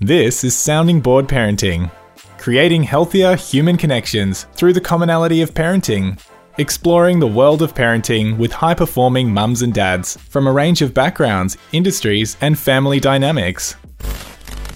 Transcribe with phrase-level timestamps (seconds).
[0.00, 1.90] This is Sounding Board Parenting,
[2.36, 6.20] creating healthier human connections through the commonality of parenting,
[6.58, 10.92] exploring the world of parenting with high performing mums and dads from a range of
[10.92, 13.76] backgrounds, industries, and family dynamics.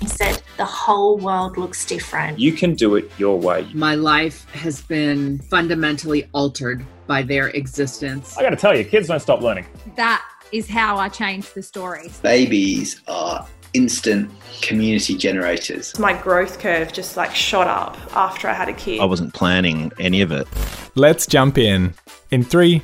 [0.01, 2.39] He said, the whole world looks different.
[2.39, 3.69] You can do it your way.
[3.75, 8.39] My life has been fundamentally altered by their existence.
[8.39, 9.67] I got to tell you, kids don't stop learning.
[9.97, 12.19] That is how I changed the stories.
[12.21, 14.31] Babies are instant
[14.63, 15.99] community generators.
[15.99, 19.01] My growth curve just like shot up after I had a kid.
[19.01, 20.47] I wasn't planning any of it.
[20.95, 21.95] Let's jump in.
[22.31, 22.83] In three,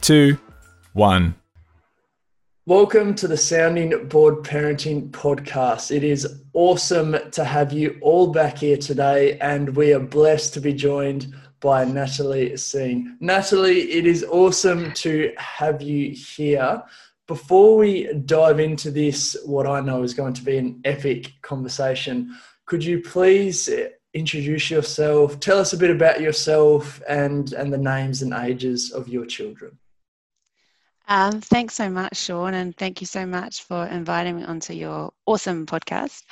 [0.00, 0.38] two,
[0.92, 1.34] one.
[2.66, 5.94] Welcome to the Sounding Board Parenting Podcast.
[5.94, 10.60] It is awesome to have you all back here today, and we are blessed to
[10.60, 13.16] be joined by Natalie Singh.
[13.20, 16.82] Natalie, it is awesome to have you here.
[17.26, 22.36] Before we dive into this, what I know is going to be an epic conversation,
[22.66, 23.70] could you please
[24.12, 29.08] introduce yourself, tell us a bit about yourself and, and the names and ages of
[29.08, 29.78] your children?
[31.06, 35.12] Um, thanks so much, Sean, and thank you so much for inviting me onto your
[35.26, 36.22] awesome podcast.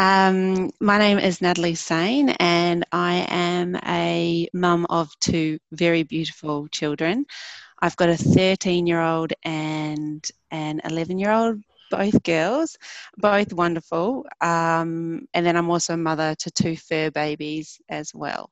[0.00, 6.66] Um, my name is Natalie Sane, and I am a mum of two very beautiful
[6.68, 7.26] children.
[7.80, 12.76] I've got a 13 year old and an 11 year old, both girls,
[13.16, 14.26] both wonderful.
[14.40, 18.50] Um, and then I'm also a mother to two fur babies as well.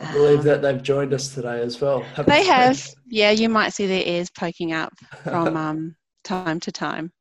[0.00, 2.04] I believe um, that they've joined us today as well.
[2.26, 2.82] They have.
[3.08, 4.92] Yeah, you might see their ears poking up
[5.22, 7.12] from um, time to time.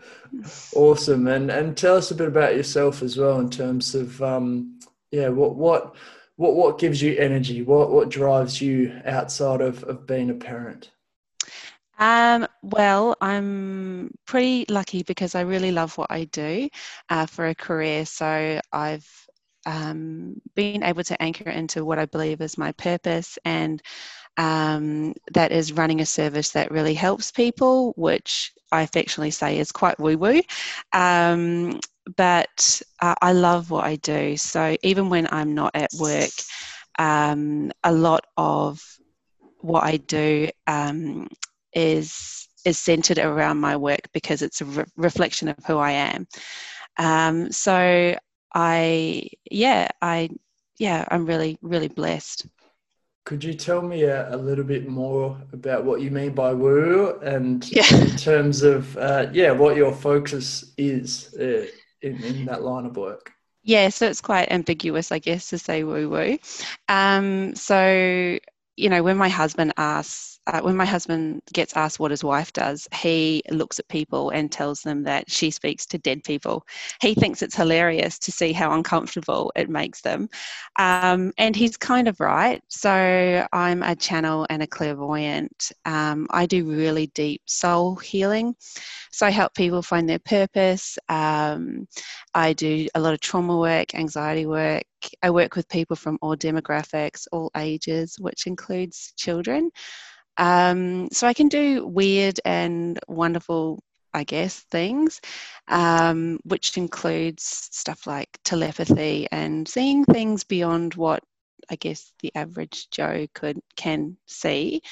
[0.74, 4.80] awesome, and and tell us a bit about yourself as well in terms of um,
[5.12, 5.94] yeah, what what
[6.36, 7.62] what what gives you energy?
[7.62, 10.90] What what drives you outside of of being a parent?
[11.98, 16.68] Um, well, I'm pretty lucky because I really love what I do
[17.08, 18.04] uh, for a career.
[18.04, 19.08] So I've
[19.64, 23.82] um, able to anchor into what I believe is my purpose and
[24.36, 29.72] um, that is running a service that really helps people, which I affectionately say is
[29.72, 30.42] quite woo woo.
[30.92, 31.80] Um,
[32.16, 34.36] but uh, I love what I do.
[34.36, 36.30] So even when I'm not at work,
[36.98, 38.80] um, a lot of
[39.60, 41.28] what I do um,
[41.72, 46.26] is is centered around my work because it's a re- reflection of who I am.
[46.98, 48.16] Um, so
[48.54, 50.30] I yeah I
[50.78, 52.46] yeah I'm really really blessed.
[53.24, 57.18] Could you tell me a, a little bit more about what you mean by woo
[57.22, 57.92] and yeah.
[57.92, 61.66] in terms of uh, yeah what your focus is uh,
[62.02, 63.32] in, in that line of work?
[63.62, 66.38] Yeah, so it's quite ambiguous, I guess, to say woo woo.
[66.88, 68.38] Um, so
[68.76, 72.52] you know, when my husband asks, uh, when my husband gets asked what his wife
[72.52, 76.64] does, he looks at people and tells them that she speaks to dead people.
[77.00, 80.28] He thinks it's hilarious to see how uncomfortable it makes them.
[80.78, 82.62] Um, and he's kind of right.
[82.68, 85.72] So I'm a channel and a clairvoyant.
[85.84, 88.54] Um, I do really deep soul healing.
[89.10, 90.98] So I help people find their purpose.
[91.08, 91.88] Um,
[92.34, 94.84] I do a lot of trauma work, anxiety work.
[95.22, 99.70] I work with people from all demographics, all ages, which includes children.
[100.38, 103.82] Um, so I can do weird and wonderful,
[104.12, 105.20] I guess, things,
[105.68, 111.22] um, which includes stuff like telepathy and seeing things beyond what
[111.70, 114.82] I guess the average Joe could can see.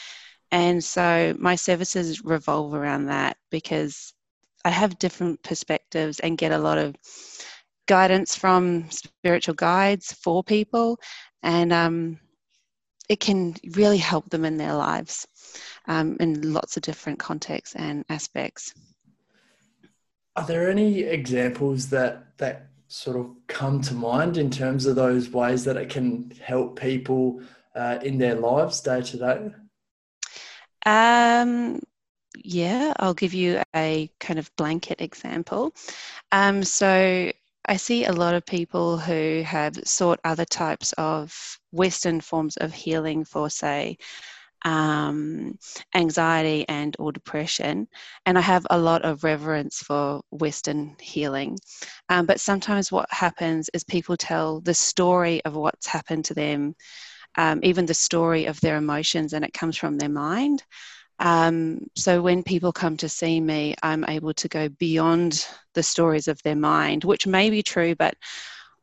[0.50, 4.12] And so my services revolve around that because
[4.64, 6.94] I have different perspectives and get a lot of
[7.86, 10.98] guidance from spiritual guides for people,
[11.42, 12.18] and um,
[13.08, 15.26] it can really help them in their lives
[15.86, 18.74] um, in lots of different contexts and aspects.
[20.36, 25.30] Are there any examples that that sort of come to mind in terms of those
[25.30, 27.40] ways that it can help people
[27.74, 29.50] uh, in their lives day to day?
[30.86, 31.80] Um,
[32.36, 35.72] yeah, I'll give you a kind of blanket example.
[36.32, 37.32] Um, so
[37.66, 42.72] I see a lot of people who have sought other types of Western forms of
[42.74, 43.96] healing for, say,
[44.64, 45.58] um,
[45.94, 47.86] anxiety and or depression
[48.24, 51.58] and i have a lot of reverence for western healing.
[52.08, 56.74] Um, but sometimes what happens is people tell the story of what's happened to them
[57.36, 60.62] um, even the story of their emotions and it comes from their mind
[61.18, 66.28] um, so when people come to see me, I'm able to go beyond the stories
[66.28, 68.14] of their mind, which may be true, but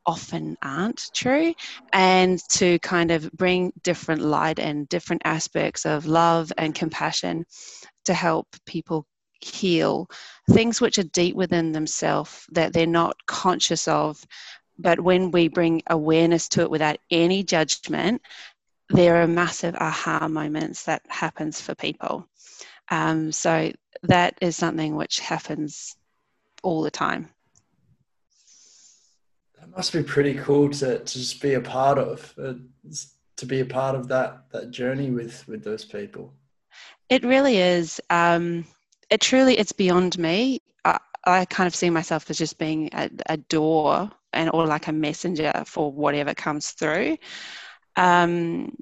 [0.06, 1.54] often aren't true,
[1.92, 7.44] and to kind of bring different light and different aspects of love and compassion
[8.04, 9.06] to help people
[9.40, 10.08] heal
[10.50, 14.24] things which are deep within themselves that they're not conscious of.
[14.78, 18.22] But when we bring awareness to it without any judgment
[18.92, 22.28] there are massive aha moments that happens for people.
[22.90, 23.72] Um, so
[24.02, 25.96] that is something which happens
[26.62, 27.30] all the time.
[29.58, 32.54] That must be pretty cool to, to just be a part of uh,
[33.36, 36.34] to be a part of that that journey with with those people.
[37.08, 38.00] It really is.
[38.10, 38.66] Um,
[39.08, 40.60] it truly it's beyond me.
[40.84, 44.88] I, I, kind of see myself as just being a, a, door and or like
[44.88, 47.18] a messenger for whatever comes through
[47.96, 48.74] um,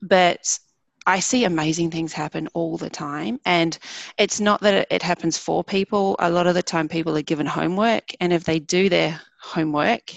[0.00, 0.58] but
[1.06, 3.40] I see amazing things happen all the time.
[3.44, 3.76] And
[4.18, 6.16] it's not that it happens for people.
[6.20, 8.10] A lot of the time, people are given homework.
[8.20, 10.12] And if they do their homework,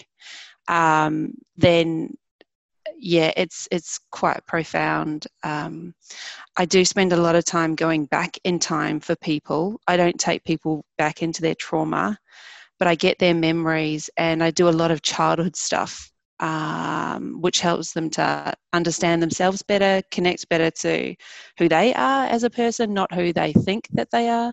[0.68, 2.16] um, then
[2.98, 5.28] yeah, it's it's quite profound.
[5.44, 5.94] Um,
[6.58, 9.80] I do spend a lot of time going back in time for people.
[9.88, 12.18] I don't take people back into their trauma,
[12.80, 17.60] but I get their memories, and I do a lot of childhood stuff um, which
[17.60, 21.16] helps them to understand themselves better, connect better to
[21.58, 24.52] who they are as a person, not who they think that they are.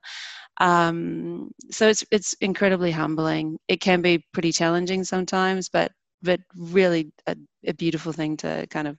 [0.61, 3.59] Um, so it's it's incredibly humbling.
[3.69, 5.93] It can be pretty challenging sometimes, but
[6.23, 7.37] but really a,
[7.67, 8.97] a beautiful thing to kind of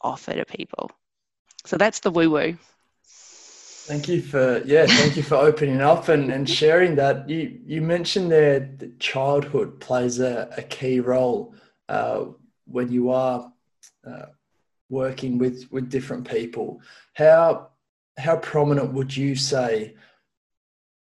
[0.00, 0.90] offer to people.
[1.66, 2.56] So that's the woo woo.
[3.86, 7.28] Thank you for yeah, thank you for opening up and, and sharing that.
[7.28, 11.54] You you mentioned there that childhood plays a, a key role
[11.90, 12.26] uh,
[12.66, 13.52] when you are
[14.06, 14.26] uh,
[14.88, 16.80] working with with different people.
[17.14, 17.70] How
[18.16, 19.96] how prominent would you say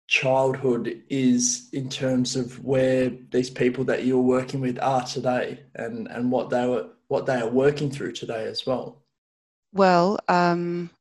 [0.08, 6.08] childhood is in terms of where these people that you're working with are today and
[6.10, 9.02] and what they were what they are working through today as well?
[9.74, 10.92] Well, um,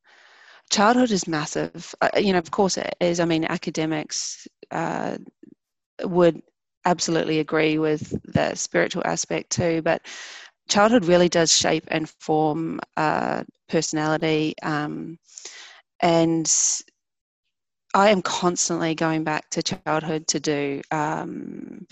[0.71, 1.95] childhood is massive.
[2.01, 3.21] Uh, you know, of course it is.
[3.21, 5.19] I mean, academics uh,
[6.03, 6.43] would
[6.87, 10.03] absolutely agree with the spiritual aspect too, but
[10.69, 14.55] childhood really does shape and form uh, personality.
[14.63, 15.19] Um,
[16.01, 16.51] and
[17.95, 21.87] I am constantly going back to childhood to do um,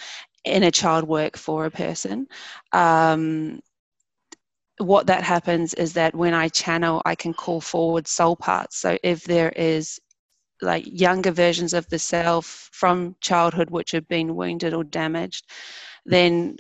[0.45, 2.27] inner child work for a person.
[2.73, 3.61] Um,
[4.79, 8.79] what that happens is that when I channel, I can call forward soul parts.
[8.79, 10.01] So if there is
[10.63, 15.47] like younger versions of the self from childhood which have been wounded or damaged,
[16.05, 16.57] then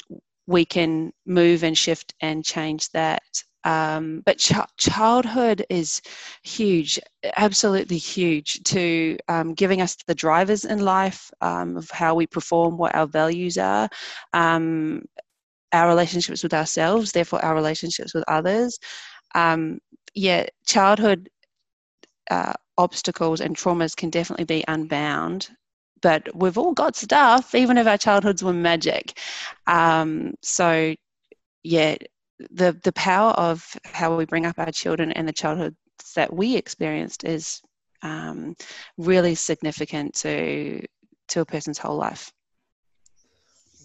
[0.46, 3.22] we can move and shift and change that.
[3.64, 6.00] Um, but ch- childhood is
[6.42, 7.00] huge,
[7.36, 12.76] absolutely huge to um, giving us the drivers in life um, of how we perform,
[12.76, 13.88] what our values are,
[14.32, 15.02] um,
[15.72, 18.78] our relationships with ourselves, therefore our relationships with others.
[19.34, 19.78] Um,
[20.14, 21.28] yeah, childhood
[22.30, 25.48] uh, obstacles and traumas can definitely be unbound.
[26.02, 29.18] But we've all got stuff even if our childhoods were magic.
[29.66, 30.94] Um, so
[31.62, 31.96] yeah
[32.50, 35.76] the the power of how we bring up our children and the childhoods
[36.16, 37.60] that we experienced is
[38.02, 38.54] um,
[38.98, 40.84] really significant to
[41.28, 42.30] to a person's whole life.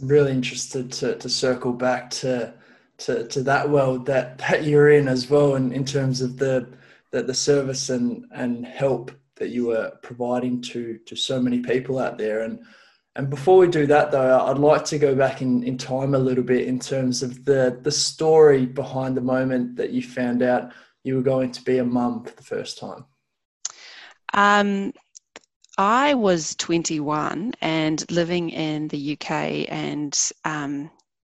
[0.02, 2.54] Really interested to, to circle back to,
[3.00, 6.68] to to that world that that you're in as well and in terms of the
[7.12, 12.00] that the service and and help that you were providing to to so many people
[12.00, 12.60] out there and
[13.16, 16.20] and before we do that though i'd like to go back in, in time a
[16.20, 20.72] little bit in terms of the the story behind the moment that you found out
[21.04, 23.06] you were going to be a mum for the first time
[24.34, 24.94] um,
[25.80, 30.92] I was 21 and living in the UK and um,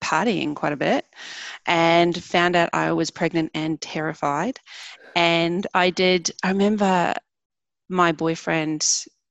[0.02, 1.04] partying quite a bit,
[1.66, 4.58] and found out I was pregnant and terrified.
[5.14, 7.14] And I did, I remember
[7.88, 8.86] my boyfriend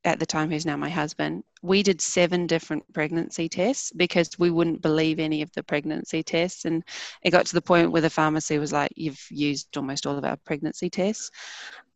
[0.06, 4.50] at the time, who's now my husband, we did seven different pregnancy tests because we
[4.50, 6.66] wouldn't believe any of the pregnancy tests.
[6.66, 6.84] And
[7.22, 10.24] it got to the point where the pharmacy was like, "You've used almost all of
[10.24, 11.30] our pregnancy tests."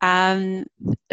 [0.02, 0.64] Um,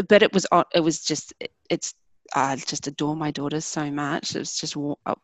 [0.10, 1.34] but it was it was just
[1.70, 1.94] it's
[2.34, 4.36] I just adore my daughters so much.
[4.36, 5.16] It was just a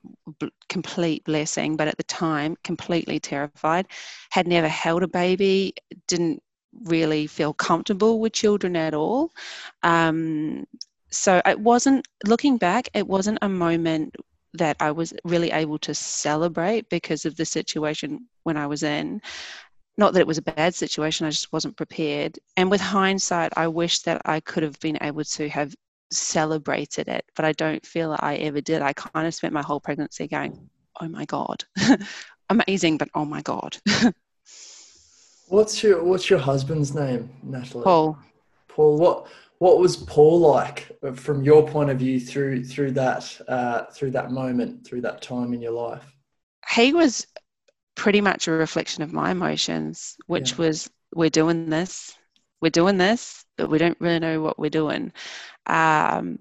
[0.70, 1.76] complete blessing.
[1.76, 3.88] But at the time, completely terrified.
[4.32, 5.74] Had never held a baby.
[6.08, 6.42] Didn't
[6.86, 9.32] really feel comfortable with children at all.
[9.84, 10.66] Um,
[11.10, 14.16] so it wasn't, looking back, it wasn't a moment
[14.54, 19.22] that I was really able to celebrate because of the situation when I was in.
[19.98, 22.38] Not that it was a bad situation, I just wasn't prepared.
[22.56, 25.74] And with hindsight, I wish that I could have been able to have
[26.12, 28.82] celebrated it, but I don't feel I ever did.
[28.82, 30.70] I kind of spent my whole pregnancy going,
[31.02, 31.64] oh my God,
[32.50, 33.78] amazing, but oh my God.
[35.48, 37.84] What's your What's your husband's name, Natalie?
[37.84, 38.18] Paul.
[38.68, 38.98] Paul.
[38.98, 39.28] What
[39.60, 44.12] what was Paul like uh, from your point of view through through that uh, through
[44.12, 46.06] that moment, through that time in your life?
[46.70, 47.26] He was
[47.96, 50.58] pretty much a reflection of my emotions, which yeah.
[50.58, 52.16] was we're doing this,
[52.62, 55.14] we're doing this, but we don't really know what we're doing.
[55.66, 56.40] Um,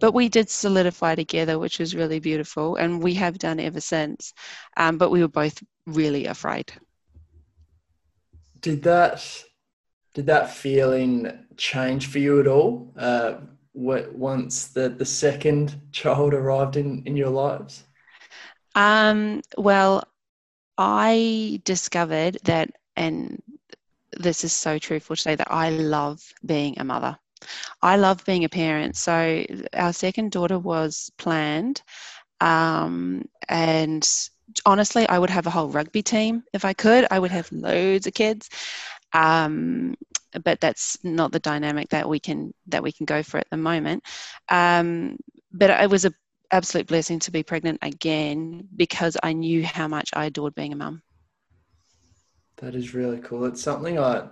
[0.00, 4.32] but we did solidify together, which was really beautiful, and we have done ever since.
[4.76, 6.72] Um, but we were both really afraid.
[8.62, 9.44] Did that
[10.14, 13.34] did that feeling change for you at all uh,
[13.74, 17.84] once the, the second child arrived in, in your lives?
[18.74, 20.04] Um, well,
[20.76, 23.42] I discovered that, and
[24.18, 27.18] this is so truthful to say, that I love being a mother.
[27.80, 28.96] I love being a parent.
[28.96, 31.82] So our second daughter was planned,
[32.40, 34.08] um, and
[34.66, 37.06] honestly, I would have a whole rugby team if I could.
[37.10, 38.48] I would have loads of kids,
[39.12, 39.94] um,
[40.44, 43.56] but that's not the dynamic that we can that we can go for at the
[43.56, 44.04] moment.
[44.48, 45.16] Um,
[45.52, 46.12] but it was a
[46.52, 50.76] absolute blessing to be pregnant again because I knew how much I adored being a
[50.76, 51.02] mum.
[52.58, 53.44] That is really cool.
[53.46, 54.28] It's something I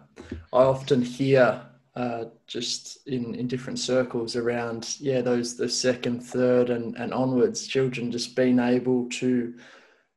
[0.52, 1.62] I often hear
[1.96, 7.66] uh, just in, in different circles around yeah those the second, third, and and onwards
[7.66, 9.54] children just being able to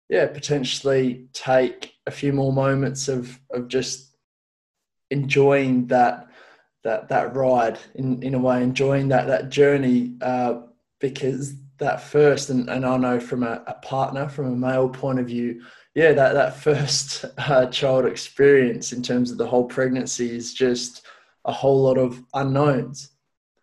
[0.09, 4.13] yeah potentially take a few more moments of of just
[5.09, 6.27] enjoying that
[6.83, 10.61] that that ride in in a way, enjoying that that journey uh,
[10.99, 15.19] because that first and, and I know from a, a, partner from a male point
[15.19, 15.61] of view,
[15.95, 21.05] yeah, that that first uh, child experience in terms of the whole pregnancy is just
[21.45, 23.09] a whole lot of unknowns.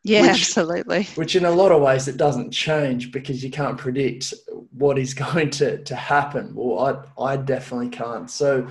[0.02, 1.04] Yeah, which, absolutely.
[1.14, 4.32] Which in a lot of ways it doesn't change because you can't predict
[4.72, 6.54] what is going to to happen.
[6.54, 8.30] Well, I I definitely can't.
[8.30, 8.66] So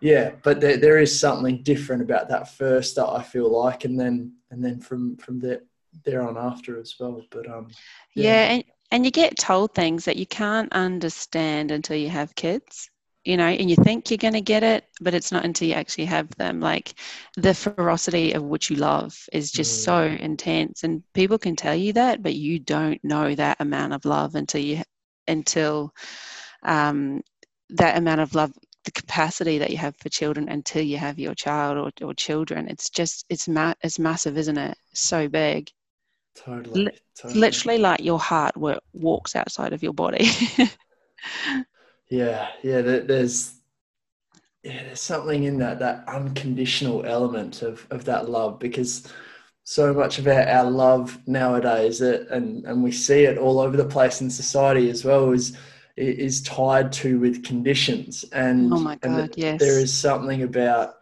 [0.00, 3.98] yeah, but there, there is something different about that first that I feel like, and
[3.98, 5.62] then and then from from there
[6.04, 7.22] there on after as well.
[7.30, 7.68] But um,
[8.14, 12.34] yeah, yeah and, and you get told things that you can't understand until you have
[12.34, 12.90] kids
[13.28, 15.74] you know, and you think you're going to get it, but it's not until you
[15.74, 16.60] actually have them.
[16.60, 16.94] Like
[17.36, 19.84] the ferocity of what you love is just mm.
[19.84, 24.06] so intense, and people can tell you that, but you don't know that amount of
[24.06, 24.82] love until you
[25.26, 25.92] until
[26.62, 27.20] um,
[27.68, 28.50] that amount of love
[28.86, 32.66] the capacity that you have for children until you have your child or, or children
[32.68, 35.70] it's just it's ma- it's massive isn't it so big
[36.34, 37.38] totally, totally.
[37.38, 38.54] literally like your heart
[38.94, 40.30] walks outside of your body
[42.10, 43.54] yeah yeah there's
[44.62, 49.12] yeah there's something in that that unconditional element of of that love because
[49.64, 53.76] so much of our, our love nowadays uh, and and we see it all over
[53.76, 55.56] the place in society as well is
[55.98, 58.24] is tied to with conditions.
[58.32, 59.60] And oh my god and yes.
[59.60, 60.96] there is something about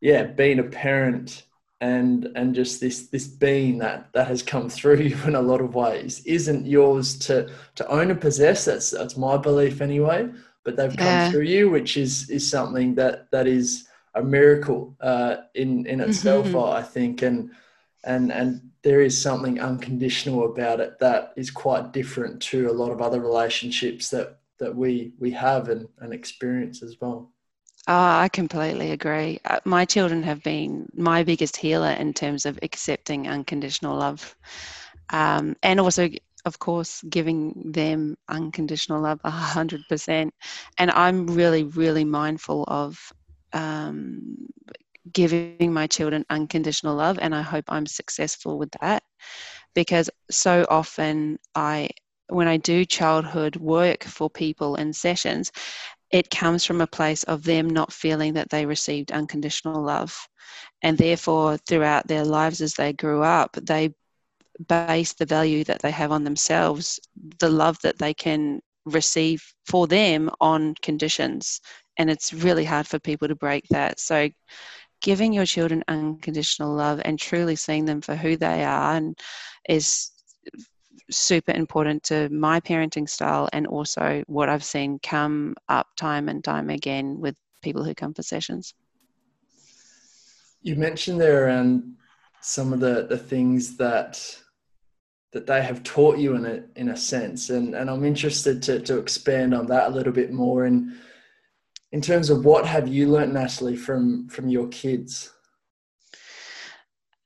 [0.00, 1.44] yeah being a parent
[1.80, 5.60] and and just this this being that that has come through you in a lot
[5.60, 10.28] of ways isn't yours to to own and possess that's that's my belief anyway
[10.64, 11.24] but they've yeah.
[11.24, 16.00] come through you which is is something that that is a miracle uh, in in
[16.00, 16.58] itself mm-hmm.
[16.58, 17.50] I think and
[18.04, 22.90] and and there is something unconditional about it that is quite different to a lot
[22.90, 27.30] of other relationships that that we we have and, and experience as well.
[27.88, 29.40] Oh, I completely agree.
[29.44, 34.34] Uh, my children have been my biggest healer in terms of accepting unconditional love,
[35.10, 36.08] um, and also,
[36.44, 40.34] of course, giving them unconditional love a hundred percent.
[40.78, 43.12] And I'm really, really mindful of
[43.52, 44.36] um,
[45.12, 49.02] giving my children unconditional love and i hope i'm successful with that
[49.74, 51.88] because so often i
[52.28, 55.50] when i do childhood work for people in sessions
[56.10, 60.16] it comes from a place of them not feeling that they received unconditional love.
[60.82, 63.94] And therefore throughout their lives as they grew up they
[64.68, 67.00] base the value that they have on themselves
[67.38, 71.60] the love that they can receive for them on conditions.
[71.98, 74.00] And it's really hard for people to break that.
[74.00, 74.30] So
[75.00, 79.18] giving your children unconditional love and truly seeing them for who they are and
[79.68, 80.10] is
[81.10, 86.42] super important to my parenting style and also what I've seen come up time and
[86.42, 88.74] time again with people who come for sessions.
[90.62, 91.94] You mentioned there around
[92.40, 94.36] some of the, the things that
[95.32, 98.80] that they have taught you in a in a sense and, and I'm interested to,
[98.80, 100.92] to expand on that a little bit more and
[101.92, 105.32] in terms of what have you learnt natalie from from your kids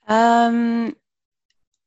[0.08, 0.94] um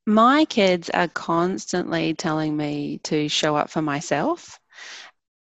[0.07, 4.57] my kids are constantly telling me to show up for myself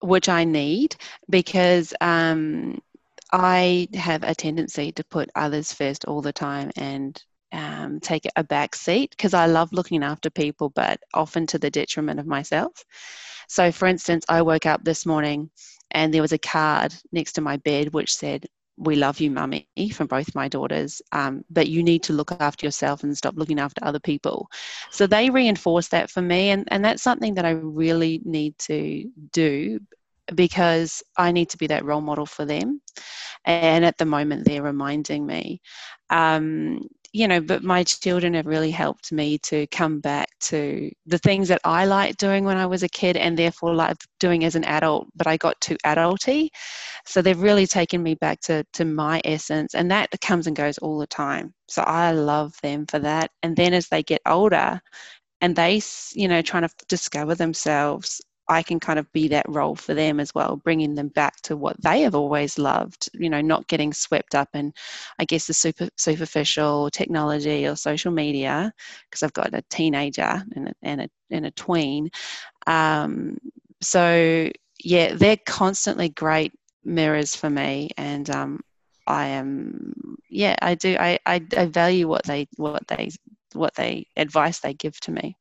[0.01, 0.95] which i need
[1.29, 2.81] because um
[3.33, 8.43] i have a tendency to put others first all the time and um, take a
[8.43, 12.73] back seat because I love looking after people, but often to the detriment of myself.
[13.47, 15.51] So, for instance, I woke up this morning
[15.91, 19.67] and there was a card next to my bed which said, we love you, mummy,
[19.93, 23.59] from both my daughters, um, but you need to look after yourself and stop looking
[23.59, 24.49] after other people.
[24.91, 29.11] So they reinforce that for me, and, and that's something that I really need to
[29.33, 29.81] do
[30.35, 32.81] because I need to be that role model for them.
[33.45, 35.61] And at the moment, they're reminding me.
[36.11, 36.81] Um,
[37.13, 41.49] you know, but my children have really helped me to come back to the things
[41.49, 44.65] that I liked doing when I was a kid and therefore like doing as an
[44.65, 46.49] adult, but I got too adulty.
[47.05, 50.79] So they've really taken me back to, to my essence and that comes and goes
[50.79, 51.53] all the time.
[51.69, 53.31] So I love them for that.
[53.43, 54.81] And then as they get older
[55.43, 55.83] and they,
[56.15, 60.21] you know, trying to discover themselves, I can kind of be that role for them
[60.21, 63.93] as well, bringing them back to what they have always loved, you know, not getting
[63.93, 64.73] swept up in,
[65.19, 68.73] I guess, the super superficial technology or social media,
[69.11, 72.11] because I've got a teenager and a, and a, and a tween.
[72.67, 73.39] Um,
[73.81, 74.51] so,
[74.85, 76.53] yeah, they're constantly great
[76.85, 77.91] mirrors for me.
[77.97, 78.61] And um,
[79.07, 83.11] I am, yeah, I do, I, I, I value what they, what they,
[83.55, 85.37] what they advice they give to me.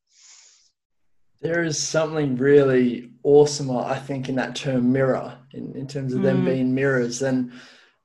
[1.41, 6.21] There is something really awesome, I think, in that term mirror, in, in terms of
[6.21, 6.23] mm.
[6.23, 7.21] them being mirrors.
[7.21, 7.51] And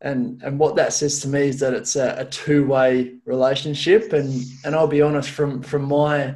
[0.01, 4.13] and and what that says to me is that it's a, a two-way relationship.
[4.13, 6.35] And and I'll be honest, from from my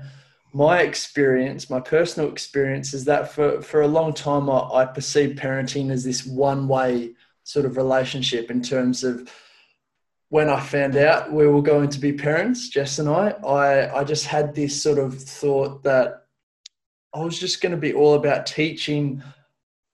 [0.53, 5.39] my experience, my personal experience is that for, for a long time I, I perceived
[5.39, 7.15] parenting as this one-way
[7.45, 9.33] sort of relationship in terms of
[10.29, 14.05] when I found out we were going to be parents, Jess and I, I, I
[14.05, 16.27] just had this sort of thought that
[17.13, 19.23] I was just going to be all about teaching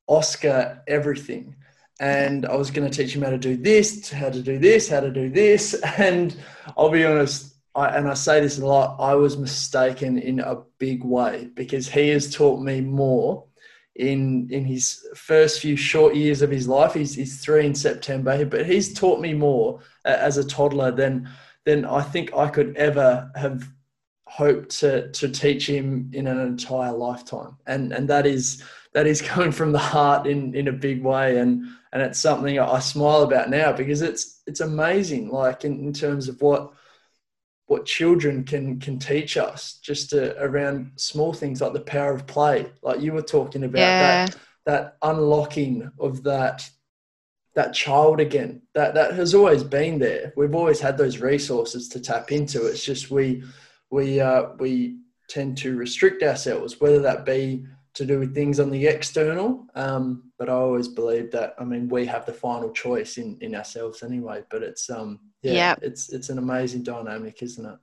[0.07, 1.57] Oscar everything.
[1.99, 4.89] And I was going to teach him how to do this, how to do this,
[4.89, 5.81] how to do this.
[5.99, 6.37] And
[6.77, 10.63] I'll be honest, I, and I say this a lot, I was mistaken in a
[10.79, 13.45] big way because he has taught me more
[13.95, 16.95] in in his first few short years of his life.
[16.95, 21.29] He's, he's three in September, but he's taught me more as a toddler than
[21.65, 23.67] than I think I could ever have
[24.27, 27.57] hope to to teach him in an entire lifetime.
[27.67, 28.63] And and that is
[28.93, 31.39] that is coming from the heart in in a big way.
[31.39, 35.93] And and it's something I smile about now because it's it's amazing like in, in
[35.93, 36.73] terms of what
[37.67, 42.27] what children can can teach us just to, around small things like the power of
[42.27, 42.67] play.
[42.83, 44.27] Like you were talking about yeah.
[44.27, 44.37] that
[44.67, 46.69] that unlocking of that
[47.55, 48.63] that child again.
[48.75, 50.33] That that has always been there.
[50.37, 52.67] We've always had those resources to tap into.
[52.67, 53.43] It's just we
[53.91, 58.71] we uh, we tend to restrict ourselves, whether that be to do with things on
[58.71, 59.67] the external.
[59.75, 63.55] Um, but I always believe that I mean we have the final choice in in
[63.55, 64.43] ourselves anyway.
[64.51, 65.79] But it's um yeah yep.
[65.83, 67.79] it's it's an amazing dynamic, isn't it?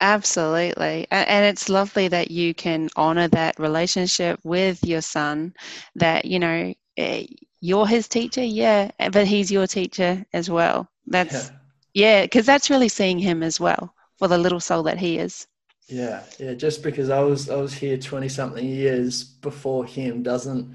[0.00, 1.06] Absolutely.
[1.10, 5.54] And it's lovely that you can honor that relationship with your son,
[5.94, 7.26] that, you know, eh,
[7.60, 10.90] you're his teacher, yeah, but he's your teacher as well.
[11.06, 11.50] That's,
[11.94, 15.18] yeah, because yeah, that's really seeing him as well for the little soul that he
[15.18, 15.46] is.
[15.88, 16.54] Yeah, yeah.
[16.54, 20.74] Just because I was I was here twenty something years before him doesn't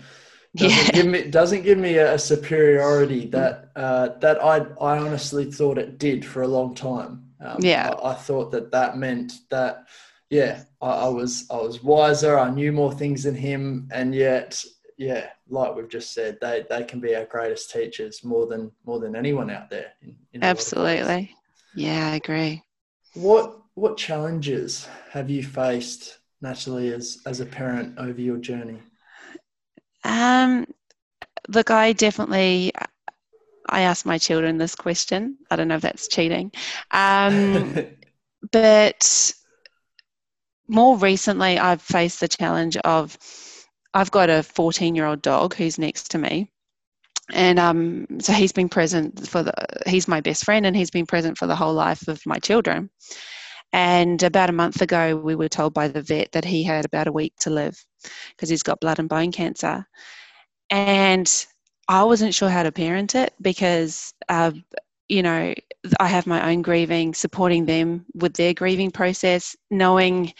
[0.56, 0.92] doesn't yeah.
[0.92, 5.98] give me doesn't give me a, superiority that uh, that I I honestly thought it
[5.98, 7.26] did for a long time.
[7.42, 9.86] Um, yeah, I, I, thought that that meant that
[10.30, 12.38] yeah I, I was I was wiser.
[12.38, 14.64] I knew more things than him, and yet
[15.00, 19.00] yeah, like we've just said, they they can be our greatest teachers more than more
[19.00, 19.94] than anyone out there.
[20.02, 21.34] In, in Absolutely.
[21.74, 22.64] Yeah, I agree.
[23.14, 28.80] What what challenges have you faced, Natalie, as as a parent over your journey?
[30.04, 30.66] Um,
[31.48, 32.72] look, I definitely.
[33.68, 35.38] I ask my children this question.
[35.52, 36.52] I don't know if that's cheating,
[36.92, 37.76] um,
[38.52, 39.34] but
[40.68, 43.18] more recently, I've faced the challenge of
[43.94, 46.52] I've got a 14 year old dog who's next to me,
[47.34, 49.54] and um, so he's been present for the
[49.88, 52.90] he's my best friend and he's been present for the whole life of my children.
[53.72, 57.08] And about a month ago we were told by the vet that he had about
[57.08, 57.78] a week to live
[58.32, 59.86] because he's got blood and bone cancer.
[60.70, 61.46] And
[61.90, 64.52] i wasn't sure how to parent it because uh,
[65.10, 65.54] you know
[66.00, 70.32] i have my own grieving supporting them with their grieving process knowing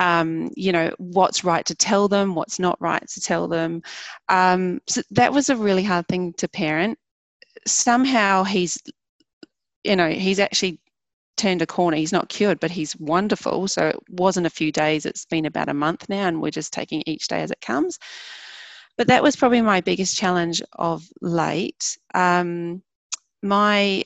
[0.00, 3.82] um, you know what's right to tell them what's not right to tell them.
[4.28, 6.98] Um, so that was a really hard thing to parent.
[7.66, 8.78] Somehow he's
[9.84, 10.80] you know he's actually
[11.36, 11.98] turned a corner.
[11.98, 13.68] He's not cured but he's wonderful.
[13.68, 15.04] So it wasn't a few days.
[15.04, 17.98] It's been about a month now and we're just taking each day as it comes.
[18.96, 21.98] But that was probably my biggest challenge of late.
[22.14, 22.82] Um,
[23.42, 24.02] my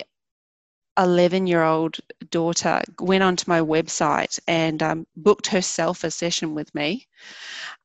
[0.99, 1.99] 11 year old
[2.31, 7.07] daughter went onto my website and um, booked herself a session with me.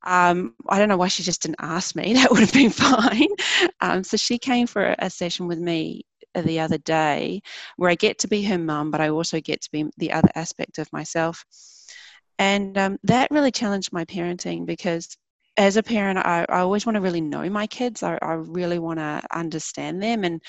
[0.04, 3.30] Um, I don't know why she just didn't ask me, that would have been fine.
[3.82, 7.42] Um, so she came for a session with me the other day
[7.78, 10.30] where I get to be her mum, but I also get to be the other
[10.36, 11.44] aspect of myself.
[12.38, 15.18] And um, that really challenged my parenting because
[15.58, 18.02] as a parent, I, I always want to really know my kids.
[18.02, 20.24] I, I really want to understand them.
[20.24, 20.42] And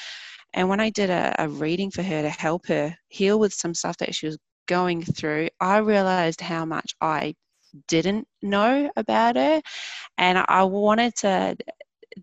[0.53, 3.75] and when I did a, a reading for her to help her heal with some
[3.75, 7.35] stuff that she was going through, I realized how much I
[7.89, 9.63] didn't know about her.
[10.19, 11.57] And I wanted to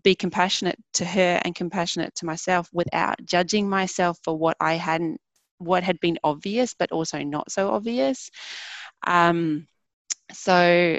[0.02, 5.20] be compassionate to her and compassionate to myself without judging myself for what I hadn't,
[5.58, 8.30] what had been obvious, but also not so obvious.
[9.06, 9.66] Um,
[10.32, 10.98] so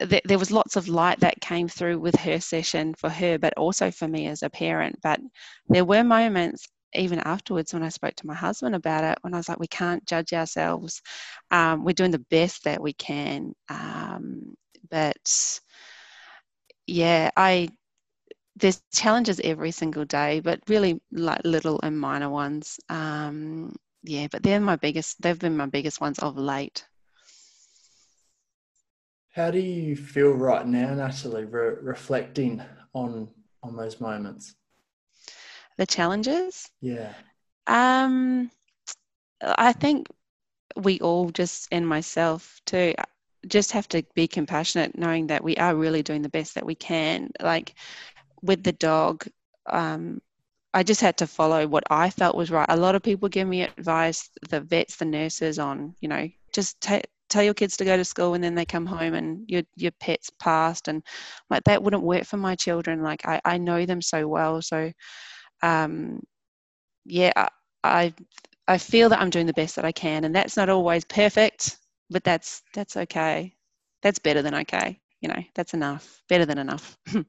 [0.00, 3.54] th- there was lots of light that came through with her session for her, but
[3.56, 4.98] also for me as a parent.
[5.02, 5.20] But
[5.68, 9.38] there were moments even afterwards when I spoke to my husband about it, when I
[9.38, 11.02] was like, we can't judge ourselves.
[11.50, 13.54] Um, we're doing the best that we can.
[13.68, 14.56] Um,
[14.90, 15.60] but
[16.86, 17.68] yeah, I
[18.56, 22.78] there's challenges every single day, but really like little and minor ones.
[22.88, 25.20] Um, yeah, but they're my biggest.
[25.20, 26.86] They've been my biggest ones of late.
[29.34, 33.28] How do you feel right now, Natalie, re- reflecting on
[33.64, 34.54] on those moments?
[35.76, 36.70] The challenges?
[36.80, 37.14] Yeah.
[37.66, 38.50] Um,
[39.42, 40.06] I think
[40.76, 42.94] we all just, and myself too,
[43.48, 46.76] just have to be compassionate, knowing that we are really doing the best that we
[46.76, 47.30] can.
[47.40, 47.74] Like
[48.40, 49.26] with the dog,
[49.66, 50.22] um,
[50.72, 52.66] I just had to follow what I felt was right.
[52.68, 56.80] A lot of people give me advice, the vets, the nurses, on you know just
[56.80, 59.62] take tell your kids to go to school and then they come home and your
[59.76, 61.02] your pet's passed and
[61.50, 64.92] like that wouldn't work for my children like i, I know them so well so
[65.62, 66.20] um
[67.04, 67.48] yeah I,
[67.82, 68.14] I
[68.68, 71.78] i feel that i'm doing the best that i can and that's not always perfect
[72.10, 73.54] but that's that's okay.
[74.02, 76.96] That's better than okay you know that's enough better than enough.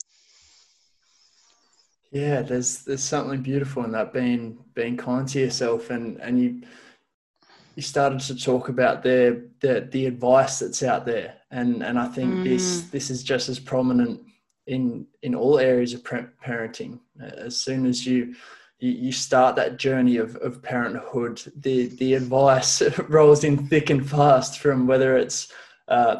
[2.11, 6.61] Yeah there's there's something beautiful in that being being kind to yourself and and you
[7.75, 12.07] you started to talk about the the, the advice that's out there, and and I
[12.07, 12.43] think mm.
[12.43, 14.21] this this is just as prominent
[14.67, 16.99] in in all areas of parenting.
[17.19, 18.35] As soon as you
[18.79, 24.59] you, start that journey of, of parenthood, the the advice rolls in thick and fast
[24.59, 25.51] from whether it's
[25.87, 26.17] uh,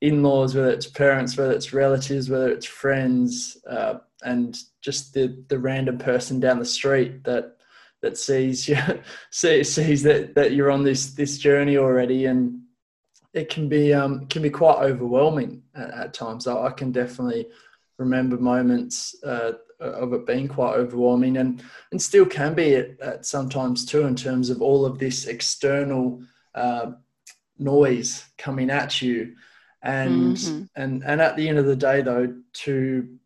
[0.00, 5.58] in-laws, whether it's parents, whether it's relatives, whether it's friends, uh, and just the the
[5.58, 7.57] random person down the street that
[8.02, 8.76] that sees you
[9.30, 12.60] sees, sees that that you're on this this journey already and
[13.34, 16.46] it can be um, can be quite overwhelming at, at times.
[16.46, 17.46] I, I, can definitely
[17.98, 23.26] remember moments uh, of it being quite overwhelming, and and still can be at, at
[23.26, 26.22] sometimes too in terms of all of this external
[26.54, 26.92] uh,
[27.58, 29.34] noise coming at you,
[29.82, 30.64] and mm-hmm.
[30.76, 33.17] and and at the end of the day, though, to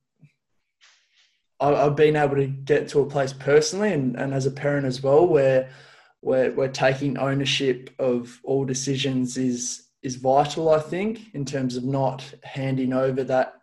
[1.62, 5.02] I've been able to get to a place personally and, and as a parent as
[5.02, 5.70] well where
[6.20, 11.84] where we're taking ownership of all decisions is is vital I think in terms of
[11.84, 13.54] not handing over that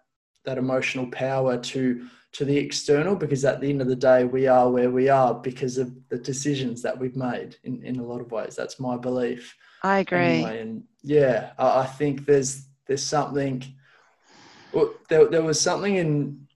[0.45, 4.47] that emotional power to to the external because at the end of the day we
[4.47, 8.21] are where we are because of the decisions that we've made in, in a lot
[8.21, 8.55] of ways.
[8.55, 9.55] That's my belief.
[9.81, 10.19] I agree.
[10.19, 13.63] Anyway, and yeah I, I think there's there's something
[14.71, 16.47] well, there, there was something in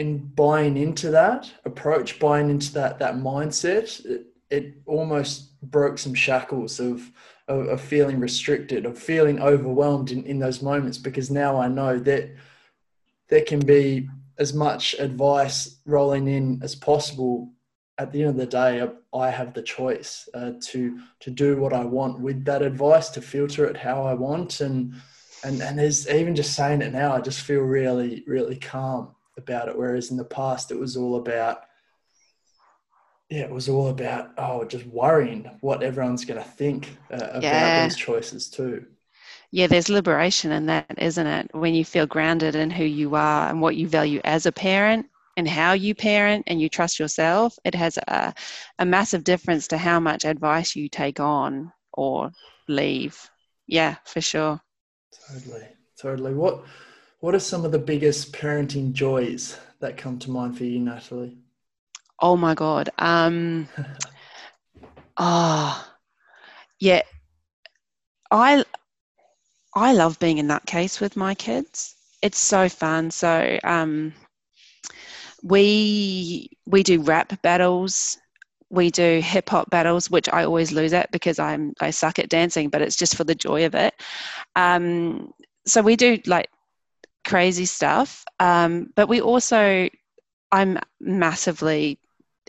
[0.00, 6.14] in buying into that approach, buying into that that mindset, it, it almost broke some
[6.14, 7.12] shackles of,
[7.48, 10.96] of, of feeling restricted, of feeling overwhelmed in, in those moments.
[10.96, 12.34] Because now I know that
[13.28, 14.08] there can be
[14.38, 17.52] as much advice rolling in as possible.
[17.98, 21.74] At the end of the day, I have the choice uh, to to do what
[21.74, 24.94] I want with that advice, to filter it how I want, and
[25.44, 29.68] and and there's even just saying it now, I just feel really really calm about
[29.68, 29.76] it.
[29.76, 31.62] Whereas in the past, it was all about,
[33.28, 37.42] yeah, it was all about, oh, just worrying what everyone's going to think uh, about
[37.42, 37.84] yeah.
[37.84, 38.86] these choices too.
[39.52, 41.50] Yeah, there's liberation in that, isn't it?
[41.52, 45.06] When you feel grounded in who you are and what you value as a parent
[45.36, 48.32] and how you parent and you trust yourself, it has a,
[48.78, 52.30] a massive difference to how much advice you take on or
[52.68, 53.28] leave.
[53.66, 54.60] Yeah, for sure.
[55.28, 55.66] Totally.
[56.00, 56.34] Totally.
[56.34, 56.64] What
[57.20, 61.38] what are some of the biggest parenting joys that come to mind for you, Natalie?
[62.20, 62.90] Oh my God.
[62.98, 63.68] Um,
[65.16, 65.88] oh,
[66.80, 67.02] yeah.
[68.30, 68.64] I
[69.74, 71.94] I love being in that case with my kids.
[72.22, 73.10] It's so fun.
[73.10, 74.12] So um,
[75.42, 78.18] we we do rap battles
[78.70, 82.28] we do hip hop battles, which I always lose at because I'm I suck at
[82.28, 83.94] dancing, but it's just for the joy of it.
[84.56, 85.32] Um,
[85.66, 86.48] so we do like
[87.24, 89.88] crazy stuff, um, but we also
[90.52, 91.98] I'm massively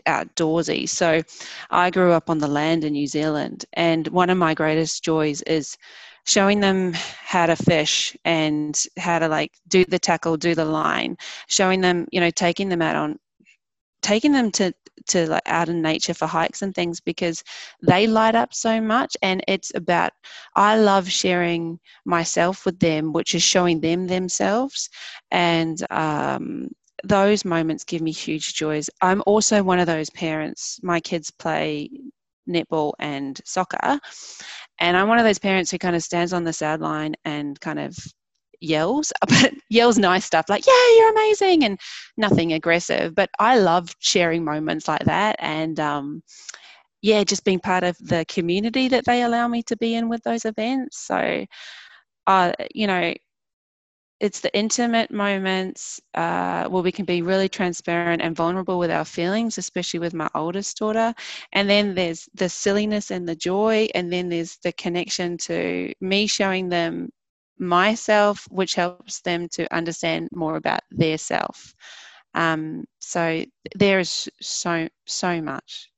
[0.06, 0.88] outdoorsy.
[0.88, 1.22] So
[1.70, 5.42] I grew up on the land in New Zealand, and one of my greatest joys
[5.42, 5.76] is
[6.24, 11.16] showing them how to fish and how to like do the tackle, do the line,
[11.48, 13.18] showing them, you know, taking them out on
[14.02, 14.74] taking them to
[15.08, 17.42] to like out in nature for hikes and things because
[17.82, 20.12] they light up so much and it's about
[20.56, 24.88] i love sharing myself with them which is showing them themselves.
[25.30, 26.68] And um,
[27.04, 28.88] those moments give me huge joys.
[29.00, 30.78] I'm also one of those parents.
[30.82, 31.90] My kids play
[32.48, 34.00] netball and soccer.
[34.80, 37.78] And i'm one of those parents who kind of stands on the sideline and kind
[37.78, 37.96] of
[38.62, 41.80] yells, but yells nice stuff like, yeah, you're amazing and
[42.16, 43.14] nothing aggressive.
[43.14, 45.36] But I love sharing moments like that.
[45.38, 46.22] And um,
[47.02, 50.22] yeah, just being part of the community that they allow me to be in with
[50.22, 50.98] those events.
[50.98, 51.44] So,
[52.26, 53.12] uh, you know,
[54.22, 59.04] it's the intimate moments uh, where we can be really transparent and vulnerable with our
[59.04, 61.12] feelings, especially with my oldest daughter.
[61.52, 66.28] And then there's the silliness and the joy, and then there's the connection to me
[66.28, 67.10] showing them
[67.62, 71.74] myself, which helps them to understand more about their self.
[72.34, 73.44] Um, so
[73.74, 75.90] there is so so much.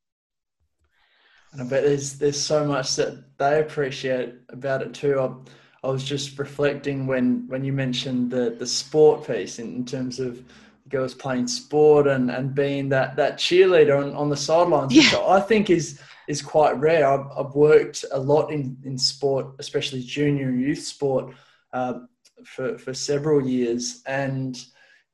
[1.53, 5.20] And I bet there's there's so much that they appreciate about it too.
[5.20, 9.85] I, I was just reflecting when when you mentioned the the sport piece in, in
[9.85, 10.42] terms of
[10.90, 15.03] girls playing sport and, and being that that cheerleader on, on the sidelines, yeah.
[15.03, 17.07] which I think is is quite rare.
[17.07, 21.35] I've, I've worked a lot in, in sport, especially junior and youth sport,
[21.75, 21.99] uh,
[22.45, 24.65] for, for several years, and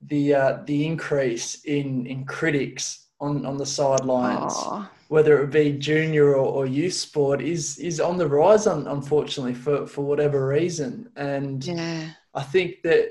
[0.02, 4.88] the uh, the increase in in critics on, on the sidelines, Aww.
[5.08, 8.66] whether it be junior or, or, youth sport, is is on the rise.
[8.66, 12.10] Un, unfortunately, for for whatever reason, and yeah.
[12.34, 13.10] I think that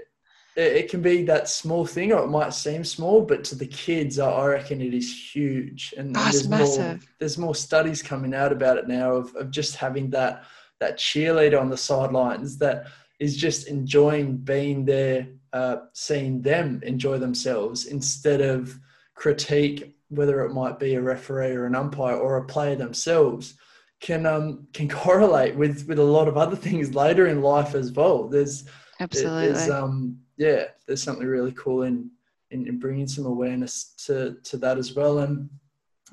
[0.55, 4.19] it, can be that small thing, or it might seem small, but to the kids,
[4.19, 5.93] I reckon it is huge.
[5.97, 6.85] And, oh, there's massive.
[6.85, 10.43] more there's more studies coming out about it now of, of just having that
[10.79, 12.85] that cheerleader on the sidelines that
[13.19, 18.79] is just enjoying being there, uh, seeing them enjoy themselves instead of
[19.15, 23.55] critique, whether it might be a referee or an umpire or a player themselves,
[23.99, 27.91] can um, can correlate with with a lot of other things later in life as
[27.91, 28.27] well.
[28.27, 28.65] There's
[28.99, 32.09] absolutely there's um yeah there's something really cool in
[32.51, 35.49] in, in bringing some awareness to to that as well and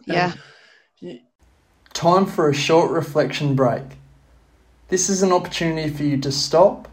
[0.06, 0.32] yeah.
[1.00, 1.20] And
[1.92, 3.82] time for a short reflection break.
[4.88, 6.88] This is an opportunity for you to stop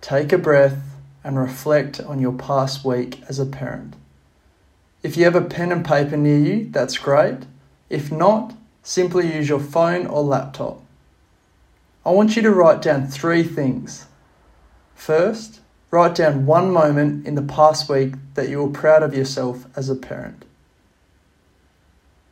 [0.00, 0.78] Take a breath
[1.22, 3.94] and reflect on your past week as a parent.
[5.02, 7.40] If you have a pen and paper near you, that's great.
[7.88, 10.82] If not, simply use your phone or laptop.
[12.04, 14.06] I want you to write down three things.
[14.94, 15.60] First,
[15.90, 19.90] write down one moment in the past week that you were proud of yourself as
[19.90, 20.44] a parent.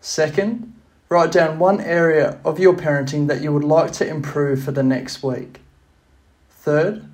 [0.00, 0.74] Second,
[1.09, 4.83] write down one area of your parenting that you would like to improve for the
[4.83, 5.61] next week.
[6.50, 7.08] Third,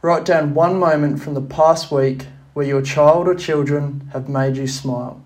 [0.00, 4.56] Write down one moment from the past week where your child or children have made
[4.56, 5.22] you smile.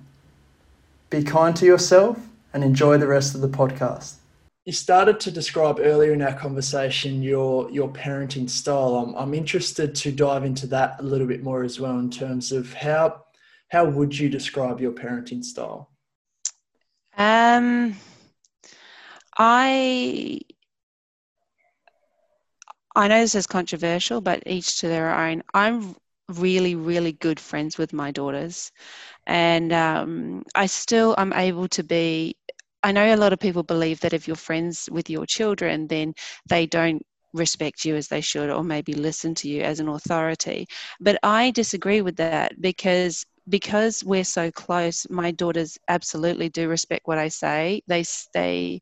[1.11, 2.19] Be kind to yourself
[2.55, 4.15] and enjoy the rest of the podcast.
[4.65, 8.95] You started to describe earlier in our conversation your your parenting style.
[8.97, 12.51] I'm, I'm interested to dive into that a little bit more as well in terms
[12.51, 13.25] of how
[13.69, 15.91] how would you describe your parenting style?
[17.19, 17.97] Um,
[19.37, 20.41] I
[22.94, 25.42] I know this is controversial, but each to their own.
[25.55, 25.96] I'm
[26.28, 28.70] really, really good friends with my daughters,
[29.26, 32.37] and um, I still am able to be.
[32.83, 36.14] I know a lot of people believe that if you're friends with your children, then
[36.48, 37.02] they don't
[37.33, 40.66] respect you as they should or maybe listen to you as an authority.
[41.00, 47.02] But I disagree with that because because we're so close, my daughters absolutely do respect
[47.07, 47.83] what I say.
[47.88, 48.81] They they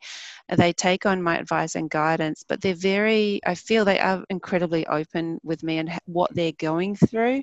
[0.48, 3.40] they take on my advice and guidance, but they're very.
[3.46, 7.42] I feel they are incredibly open with me and what they're going through,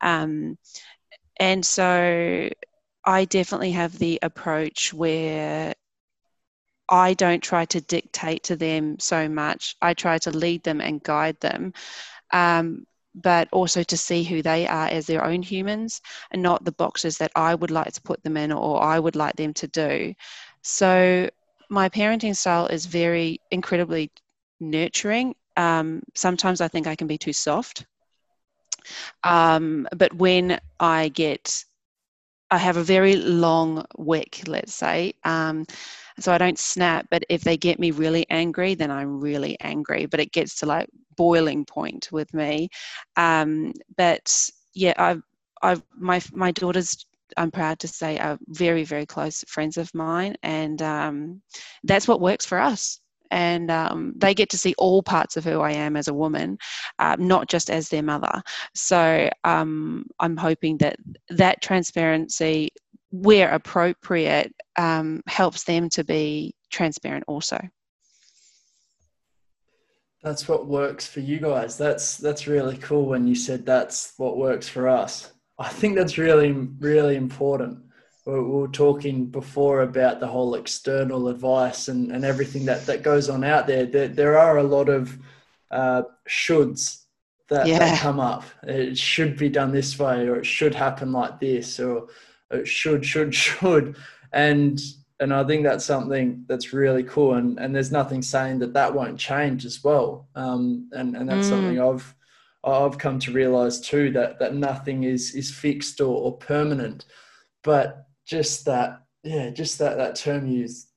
[0.00, 0.58] um,
[1.38, 2.48] and so
[3.04, 5.74] I definitely have the approach where
[6.88, 9.76] I don't try to dictate to them so much.
[9.82, 11.72] I try to lead them and guide them.
[12.32, 16.00] Um, but also to see who they are as their own humans
[16.30, 19.16] and not the boxes that I would like to put them in or I would
[19.16, 20.14] like them to do.
[20.62, 21.28] So,
[21.68, 24.10] my parenting style is very incredibly
[24.60, 25.34] nurturing.
[25.56, 27.86] Um, sometimes I think I can be too soft.
[29.24, 31.64] Um, but when I get
[32.50, 35.14] I have a very long wick, let's say.
[35.24, 35.66] Um,
[36.18, 40.06] so I don't snap, but if they get me really angry, then I'm really angry.
[40.06, 42.68] But it gets to like boiling point with me.
[43.16, 45.22] Um, but yeah, I've,
[45.62, 47.06] I've my my daughters.
[47.36, 51.42] I'm proud to say are very very close friends of mine, and um,
[51.84, 53.00] that's what works for us
[53.30, 56.58] and um, they get to see all parts of who I am as a woman,
[56.98, 58.42] uh, not just as their mother.
[58.74, 60.96] So um, I'm hoping that
[61.30, 62.70] that transparency,
[63.22, 67.60] where appropriate, um, helps them to be transparent also.
[70.22, 71.78] That's what works for you guys.
[71.78, 75.32] That's that's really cool when you said that's what works for us.
[75.58, 77.86] I think that's really really important
[78.26, 83.28] we were talking before about the whole external advice and, and everything that, that goes
[83.28, 83.86] on out there.
[83.86, 85.16] There, there are a lot of
[85.70, 87.02] uh, shoulds
[87.48, 87.78] that, yeah.
[87.78, 88.42] that, come up.
[88.64, 92.08] It should be done this way, or it should happen like this, or
[92.64, 93.96] should, should, should.
[94.32, 94.80] And
[95.18, 97.34] and I think that's something that's really cool.
[97.34, 100.28] And and there's nothing saying that that won't change as well.
[100.34, 101.50] Um, and and that's mm.
[101.50, 102.14] something I've
[102.64, 107.06] I've come to realize too that that nothing is is fixed or, or permanent.
[107.62, 110.88] But just that yeah just that that term used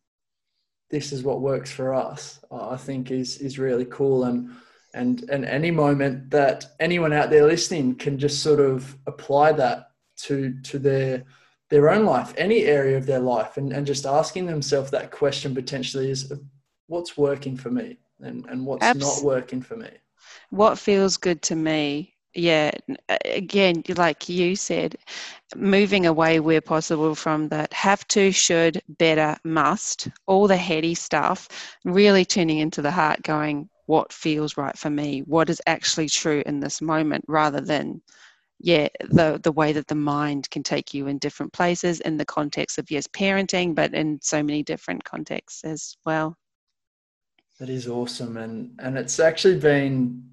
[0.89, 4.49] this is what works for us i think is is really cool and
[4.93, 9.91] and and any moment that anyone out there listening can just sort of apply that
[10.17, 11.23] to to their
[11.69, 15.53] their own life any area of their life and, and just asking themselves that question
[15.53, 16.31] potentially is
[16.87, 17.97] what's working for me?
[18.21, 19.89] And and what's not working for me?
[20.49, 22.15] What feels good to me?
[22.35, 22.71] Yeah
[23.09, 24.97] uh, again like you said
[25.55, 31.49] moving away where possible from that have to should better must all the heady stuff
[31.85, 35.21] really tuning into the heart going what feels right for me?
[35.21, 38.03] What is actually true in this moment rather than
[38.59, 42.25] yeah the the way that the mind can take you in different places in the
[42.25, 46.35] context of yes parenting but in so many different contexts as well.
[47.59, 50.23] That is awesome and and it's actually been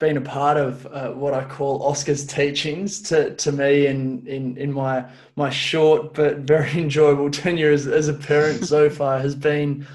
[0.00, 4.56] been a part of uh, what I call Oscar's teachings to, to me in, in,
[4.56, 5.04] in my
[5.36, 9.86] my short but very enjoyable tenure as, as a parent so far has been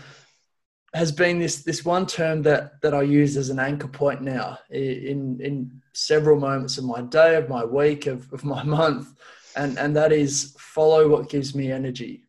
[0.93, 4.59] has been this this one term that that I use as an anchor point now
[4.69, 9.07] in in several moments of my day, of my week, of, of my month,
[9.55, 12.23] and and that is follow what gives me energy.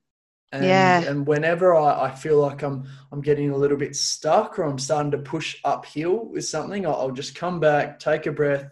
[0.52, 1.00] And, yeah.
[1.02, 4.78] and whenever I, I, feel like I'm I'm getting a little bit stuck or I'm
[4.78, 8.70] starting to push uphill with something, I'll, I'll just come back, take a breath.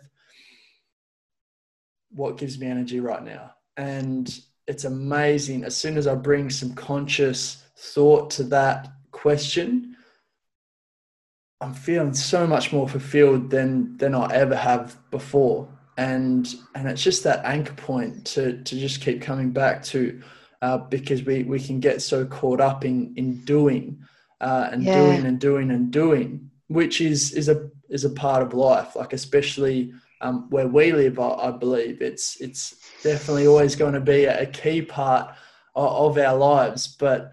[2.11, 3.54] What gives me energy right now?
[3.76, 4.33] And
[4.68, 5.64] it's amazing.
[5.64, 9.93] As soon as I bring some conscious thought to that question,
[11.64, 15.68] I'm feeling so much more fulfilled than than I ever have before.
[15.96, 20.22] And and it's just that anchor point to to just keep coming back to
[20.64, 24.03] uh, because we, we can get so caught up in, in doing
[24.40, 24.94] uh, and yeah.
[24.94, 29.12] doing and doing and doing, which is, is a, is a part of life, like
[29.12, 34.24] especially um, where we live, I, I, believe it's, it's definitely always going to be
[34.24, 35.35] a, key part
[35.74, 37.33] of, of our lives, but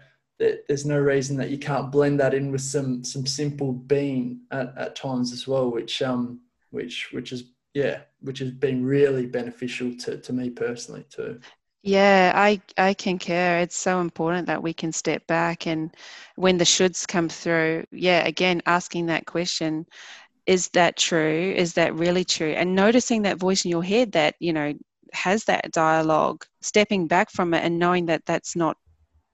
[0.68, 4.76] there's no reason that you can't blend that in with some, some simple being at,
[4.76, 9.94] at times as well, which, um, which, which is, yeah, which has been really beneficial
[9.96, 11.40] to, to me personally too.
[11.84, 13.58] Yeah, I I concur.
[13.58, 15.92] It's so important that we can step back and
[16.36, 19.86] when the shoulds come through, yeah, again asking that question,
[20.46, 21.52] is that true?
[21.56, 22.52] Is that really true?
[22.52, 24.74] And noticing that voice in your head that, you know,
[25.12, 28.76] has that dialogue, stepping back from it and knowing that that's not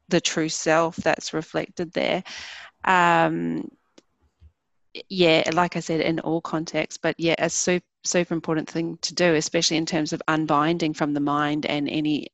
[0.08, 2.22] the true self that's reflected there.
[2.84, 3.68] Um,
[5.08, 9.14] yeah, like I said, in all contexts, but yeah, a super, super important thing to
[9.14, 12.28] do, especially in terms of unbinding from the mind and any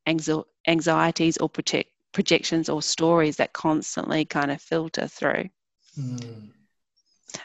[0.67, 5.49] anxieties or project, projections or stories that constantly kind of filter through.
[5.99, 6.51] Mm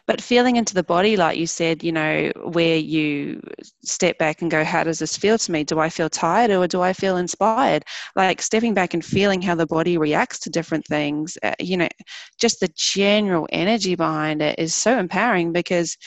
[0.07, 3.41] but feeling into the body like you said you know where you
[3.83, 5.63] step back and go how does this feel to me?
[5.63, 7.83] Do i feel tired or do i feel inspired?
[8.15, 11.89] Like stepping back and feeling how the body reacts to different things uh, you know
[12.39, 15.97] just the general energy behind it is so empowering because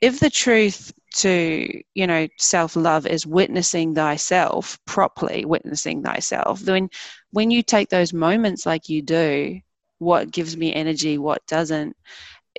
[0.00, 6.88] if the truth to you know self love is witnessing thyself properly witnessing thyself then
[7.30, 9.58] when you take those moments like you do
[9.98, 11.96] what gives me energy what doesn't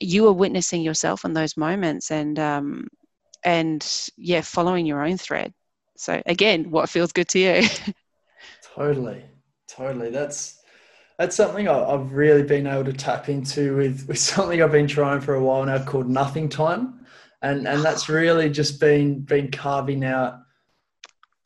[0.01, 2.87] you are witnessing yourself in those moments and um,
[3.43, 5.53] and yeah following your own thread.
[5.97, 7.67] So again what feels good to you?
[8.75, 9.23] Totally.
[9.67, 10.09] Totally.
[10.09, 10.61] That's
[11.17, 15.21] that's something I've really been able to tap into with, with something I've been trying
[15.21, 17.05] for a while now called nothing time.
[17.41, 20.39] And and that's really just been been carving out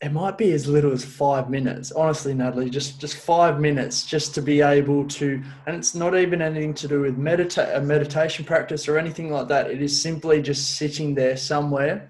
[0.01, 4.33] it might be as little as five minutes honestly natalie just just five minutes just
[4.33, 8.45] to be able to and it's not even anything to do with medita- a meditation
[8.45, 12.09] practice or anything like that it is simply just sitting there somewhere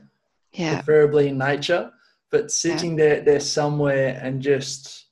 [0.53, 1.91] yeah preferably in nature
[2.31, 3.05] but sitting yeah.
[3.05, 5.05] there there somewhere and just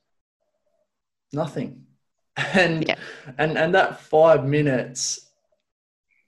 [1.32, 1.84] nothing
[2.54, 2.94] and yeah.
[3.38, 5.27] and and that five minutes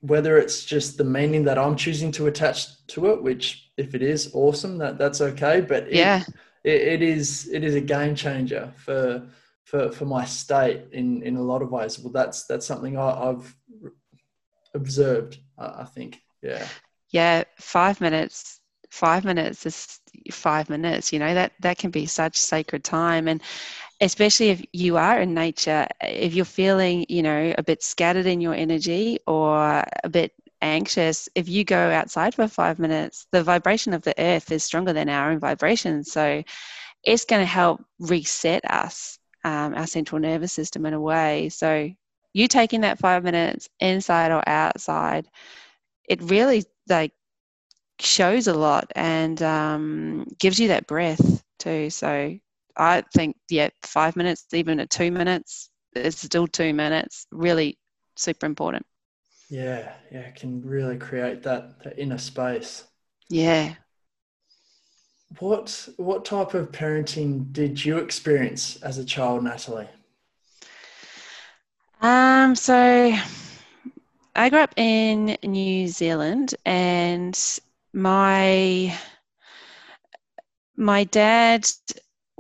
[0.01, 4.03] whether it's just the meaning that i'm choosing to attach to it which if it
[4.03, 6.23] is awesome that that's okay but it, yeah.
[6.65, 9.27] it, it is it is a game changer for
[9.71, 11.99] for for my state in in a lot of ways.
[11.99, 13.55] Well that's that's something I, have
[14.75, 16.67] observed I, I think yeah.
[17.11, 20.01] Yeah five minutes five minutes is
[20.33, 23.29] five minutes you know that that can be such sacred time.
[23.29, 23.41] And
[24.01, 28.41] especially if you are in nature if you're feeling you know a bit scattered in
[28.41, 30.33] your energy or a bit
[30.63, 34.93] anxious, if you go outside for five minutes, the vibration of the earth is stronger
[34.93, 36.05] than our own vibration.
[36.05, 36.43] So
[37.05, 41.49] it's going to help reset us, um, our central nervous system in a way.
[41.49, 41.91] So
[42.33, 45.27] you taking that five minutes inside or outside,
[46.09, 47.13] it really like
[48.01, 51.91] shows a lot and um, gives you that breath too.
[51.91, 52.39] So
[52.77, 57.79] I think, yeah, five minutes, even at two minutes, it's still two minutes, really
[58.17, 58.87] super important.
[59.49, 62.85] Yeah, yeah, it can really create that, that inner space.
[63.29, 63.75] Yeah.
[65.39, 69.89] What what type of parenting did you experience as a child, Natalie?
[72.01, 73.15] Um, so
[74.35, 77.39] I grew up in New Zealand and
[77.93, 78.97] my
[80.77, 81.69] my dad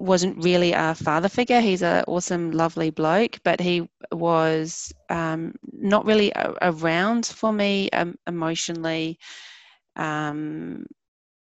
[0.01, 1.61] wasn't really a father figure.
[1.61, 7.91] He's an awesome, lovely bloke, but he was um, not really a- around for me
[7.91, 9.19] um, emotionally,
[9.97, 10.87] um,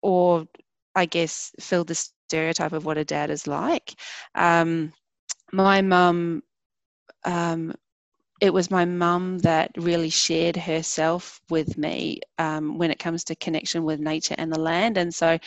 [0.01, 0.47] or
[0.95, 3.95] I guess filled the stereotype of what a dad is like.
[4.35, 4.93] Um,
[5.51, 6.43] my mum
[7.25, 7.73] um,
[8.39, 13.35] it was my mum that really shared herself with me um, when it comes to
[13.35, 14.97] connection with nature and the land.
[14.97, 15.39] And so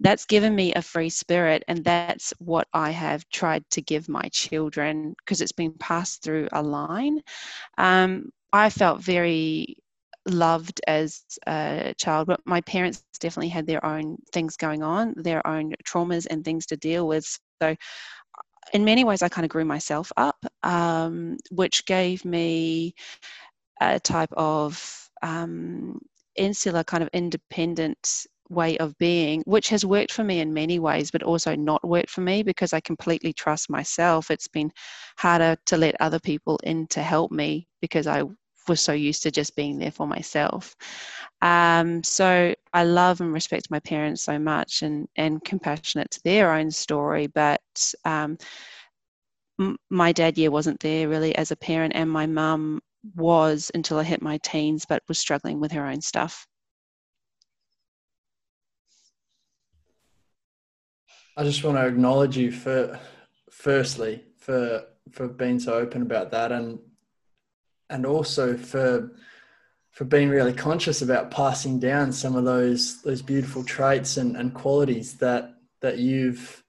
[0.00, 1.64] that's given me a free spirit.
[1.66, 6.48] And that's what I have tried to give my children because it's been passed through
[6.52, 7.20] a line.
[7.78, 9.76] Um, I felt very
[10.28, 15.44] loved as a child, but my parents definitely had their own things going on, their
[15.46, 17.26] own traumas and things to deal with.
[17.62, 17.74] So
[18.72, 22.94] in many ways, I kind of grew myself up, um, which gave me
[23.80, 26.00] a type of um,
[26.36, 31.10] insular, kind of independent way of being, which has worked for me in many ways,
[31.10, 34.30] but also not worked for me because I completely trust myself.
[34.30, 34.70] It's been
[35.18, 38.22] harder to let other people in to help me because I
[38.68, 40.74] was so used to just being there for myself.
[41.42, 46.52] Um, so I love and respect my parents so much and, and compassionate to their
[46.52, 47.26] own story.
[47.26, 47.60] But
[48.04, 48.38] um,
[49.60, 52.80] m- my dad, yeah, wasn't there really as a parent, and my mum
[53.14, 56.46] was until I hit my teens, but was struggling with her own stuff.
[61.36, 62.98] I just want to acknowledge you for,
[63.50, 66.78] firstly, for for being so open about that, and
[67.90, 69.12] and also for
[69.92, 74.54] for being really conscious about passing down some of those those beautiful traits and, and
[74.54, 76.62] qualities that that you've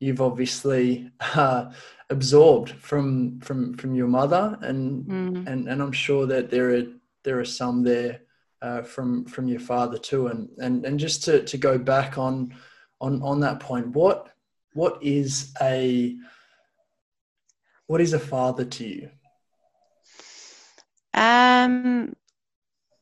[0.00, 1.70] you've obviously uh,
[2.10, 4.58] absorbed from from from your mother.
[4.62, 5.46] And mm.
[5.46, 6.84] and and I'm sure that there are
[7.24, 8.20] there are some there
[8.62, 10.28] uh, from from your father too.
[10.28, 12.54] And and and just to to go back on
[13.00, 14.32] on on that point what
[14.74, 16.16] what is a
[17.86, 19.10] what is a father to you
[21.14, 22.14] um,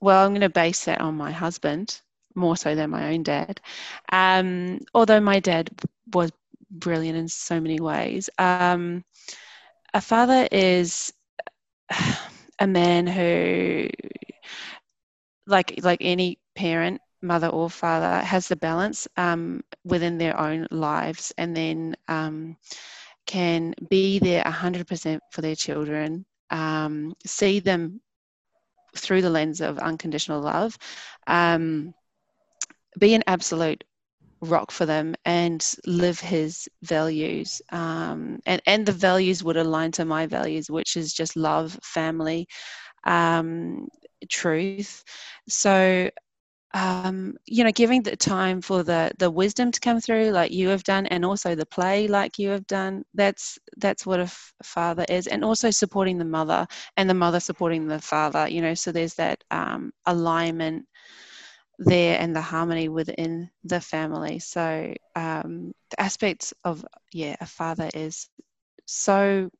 [0.00, 2.00] well, I'm going to base that on my husband
[2.34, 3.60] more so than my own dad.
[4.12, 5.70] Um, although my dad
[6.12, 6.30] was
[6.70, 8.28] brilliant in so many ways.
[8.38, 9.04] Um,
[9.94, 11.12] a father is
[12.58, 13.88] a man who,
[15.46, 21.32] like like any parent, mother or father, has the balance um, within their own lives,
[21.38, 22.56] and then um,
[23.26, 28.00] can be there 100% for their children, um, see them
[28.96, 30.76] through the lens of unconditional love,
[31.26, 31.92] um,
[32.98, 33.84] be an absolute
[34.42, 37.60] rock for them and live his values.
[37.70, 42.46] Um, and, and the values would align to my values, which is just love, family,
[43.04, 43.88] um,
[44.28, 45.02] truth.
[45.48, 46.10] So
[46.74, 50.68] um, you know, giving the time for the the wisdom to come through, like you
[50.68, 53.04] have done, and also the play, like you have done.
[53.14, 57.40] That's that's what a f- father is, and also supporting the mother, and the mother
[57.40, 58.48] supporting the father.
[58.48, 60.86] You know, so there's that um, alignment
[61.78, 64.38] there and the harmony within the family.
[64.38, 68.28] So um, the aspects of yeah, a father is
[68.86, 69.50] so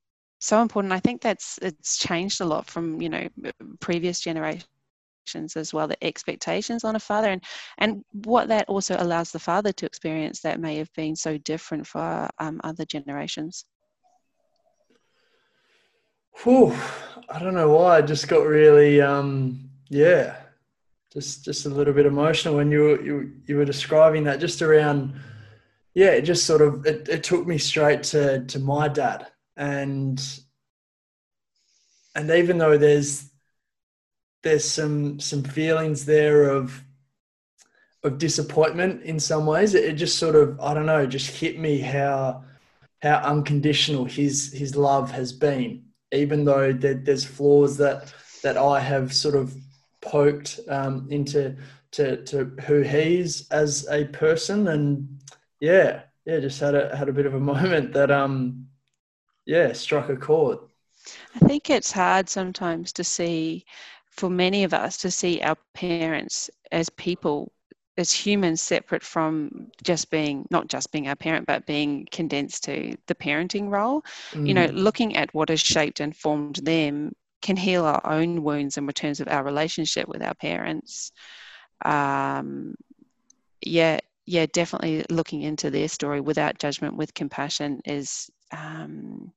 [0.41, 0.93] so important.
[0.93, 3.29] I think that's it's changed a lot from you know
[3.81, 4.76] previous generations
[5.35, 7.43] as well the expectations on a father and
[7.79, 11.87] and what that also allows the father to experience that may have been so different
[11.87, 13.64] for um, other generations.
[16.43, 16.77] Whew,
[17.29, 20.37] I don't know why I just got really um yeah
[21.12, 24.61] just just a little bit emotional when you were, you, you were describing that just
[24.61, 25.18] around
[25.95, 30.41] yeah it just sort of it, it took me straight to to my dad and
[32.14, 33.31] and even though there's
[34.47, 36.83] there's some some feelings there of
[38.03, 39.75] of disappointment in some ways.
[39.75, 42.45] It, just sort of i don't know just hit me how
[43.03, 48.79] how unconditional his his love has been even though there, there's flaws that that i
[48.79, 49.55] have sort of
[50.07, 51.57] poked um, into
[51.93, 54.69] to, to who he's as a person.
[54.69, 55.21] And
[55.61, 58.67] yeah yeah just had a had a bit of a moment that um
[59.45, 60.59] yeah struck a chord.
[61.35, 63.65] I think it's hard sometimes to see
[64.17, 67.53] for many of us to see our parents as people
[67.99, 72.95] as humans separate from just being not just being our parent but being condensed to
[73.07, 74.03] the parenting role
[74.33, 74.47] mm.
[74.47, 74.75] you know mm.
[74.75, 77.11] looking at what has shaped and formed them
[77.47, 81.12] can heal our own wounds in terms of our relationship with our parents.
[81.85, 82.75] Um,
[83.61, 89.33] yeah, yeah, definitely looking into their story without judgment, with compassion is, um,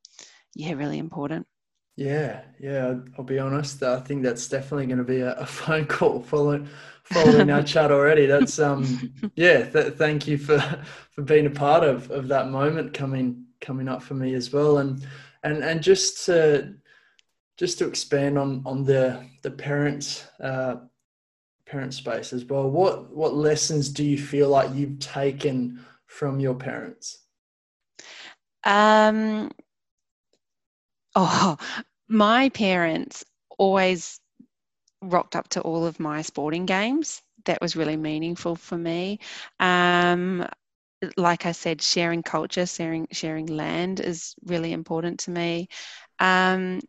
[0.56, 1.46] yeah, really important.
[2.00, 2.96] Yeah, yeah.
[3.18, 3.84] I'll be honest.
[3.84, 6.70] I think that's definitely going to be a, a phone call following
[7.04, 8.26] following our chat already.
[8.26, 9.70] That's um, yeah.
[9.70, 10.60] Th- thank you for
[11.12, 14.78] for being a part of of that moment coming coming up for me as well,
[14.78, 15.06] and
[15.44, 16.74] and and just to
[17.58, 20.78] just to expand on on the the parents uh,
[21.66, 22.70] parent space as well.
[22.70, 27.26] What what lessons do you feel like you've taken from your parents?
[28.64, 29.52] Um.
[31.16, 31.58] Oh,
[32.10, 33.24] my parents
[33.58, 34.20] always
[35.02, 37.22] rocked up to all of my sporting games.
[37.46, 39.20] That was really meaningful for me.
[39.60, 40.46] Um,
[41.16, 45.70] like I said, sharing culture, sharing sharing land is really important to me.
[46.20, 46.82] Um,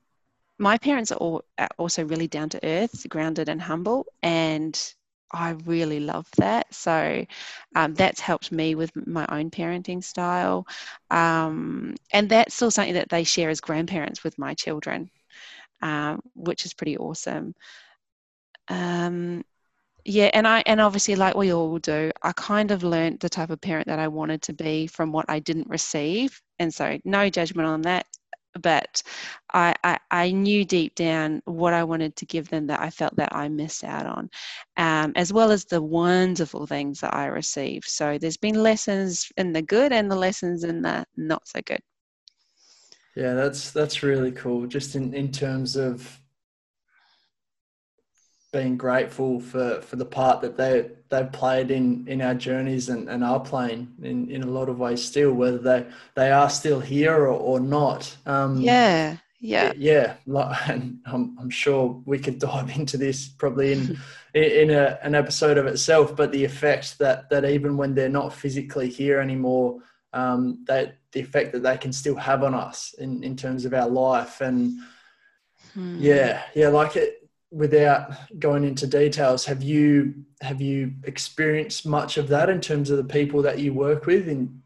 [0.59, 1.45] my parents are all,
[1.79, 4.95] also really down to earth, grounded and humble, and
[5.33, 6.73] I really love that.
[6.75, 7.25] So
[7.77, 10.67] um, that's helped me with my own parenting style.
[11.11, 15.11] Um, and that's still something that they share as grandparents with my children,
[15.83, 17.55] um, which is pretty awesome.
[18.69, 19.45] Um,
[20.05, 23.51] yeah, and I and obviously like we all do, I kind of learned the type
[23.51, 26.41] of parent that I wanted to be from what I didn't receive.
[26.59, 28.07] And so no judgment on that
[28.61, 29.03] but
[29.53, 33.15] I, I, I, knew deep down what I wanted to give them that I felt
[33.17, 34.31] that I missed out on,
[34.77, 37.87] um, as well as the wonderful things that I received.
[37.87, 41.81] So there's been lessons in the good and the lessons in the not so good.
[43.17, 44.67] Yeah, that's that's really cool.
[44.67, 46.20] Just in, in terms of
[48.53, 53.09] being grateful for, for the part that they they've played in, in our journeys and,
[53.09, 56.81] and are playing in, in a lot of ways still, whether they, they are still
[56.81, 58.17] here or, or not.
[58.27, 60.15] Um, yeah, yeah, yeah.
[60.69, 63.99] And I'm, I'm sure we could dive into this probably in
[64.35, 66.17] in a, an episode of itself.
[66.17, 69.81] But the effect that that even when they're not physically here anymore,
[70.13, 73.75] um, that the effect that they can still have on us in in terms of
[73.75, 74.79] our life and.
[75.75, 75.99] Hmm.
[76.01, 77.20] Yeah, yeah, like it
[77.51, 82.97] without going into details, have you have you experienced much of that in terms of
[82.97, 84.63] the people that you work with and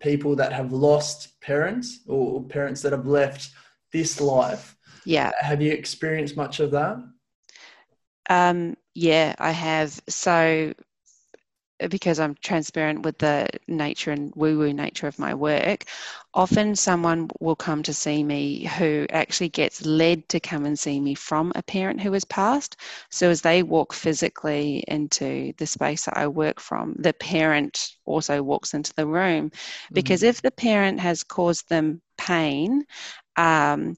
[0.00, 3.50] people that have lost parents or parents that have left
[3.92, 4.76] this life?
[5.04, 5.32] Yeah.
[5.40, 6.96] Have you experienced much of that?
[8.30, 10.00] Um, yeah, I have.
[10.08, 10.72] So
[11.88, 15.84] because I'm transparent with the nature and woo woo nature of my work,
[16.34, 21.00] often someone will come to see me who actually gets led to come and see
[21.00, 22.76] me from a parent who has passed.
[23.10, 28.42] So as they walk physically into the space that I work from, the parent also
[28.42, 29.50] walks into the room.
[29.92, 30.30] Because mm-hmm.
[30.30, 32.84] if the parent has caused them pain,
[33.36, 33.96] um,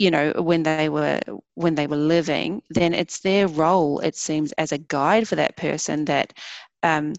[0.00, 1.20] you know when they were
[1.54, 5.56] when they were living then it's their role it seems as a guide for that
[5.56, 6.32] person that
[6.82, 7.12] um,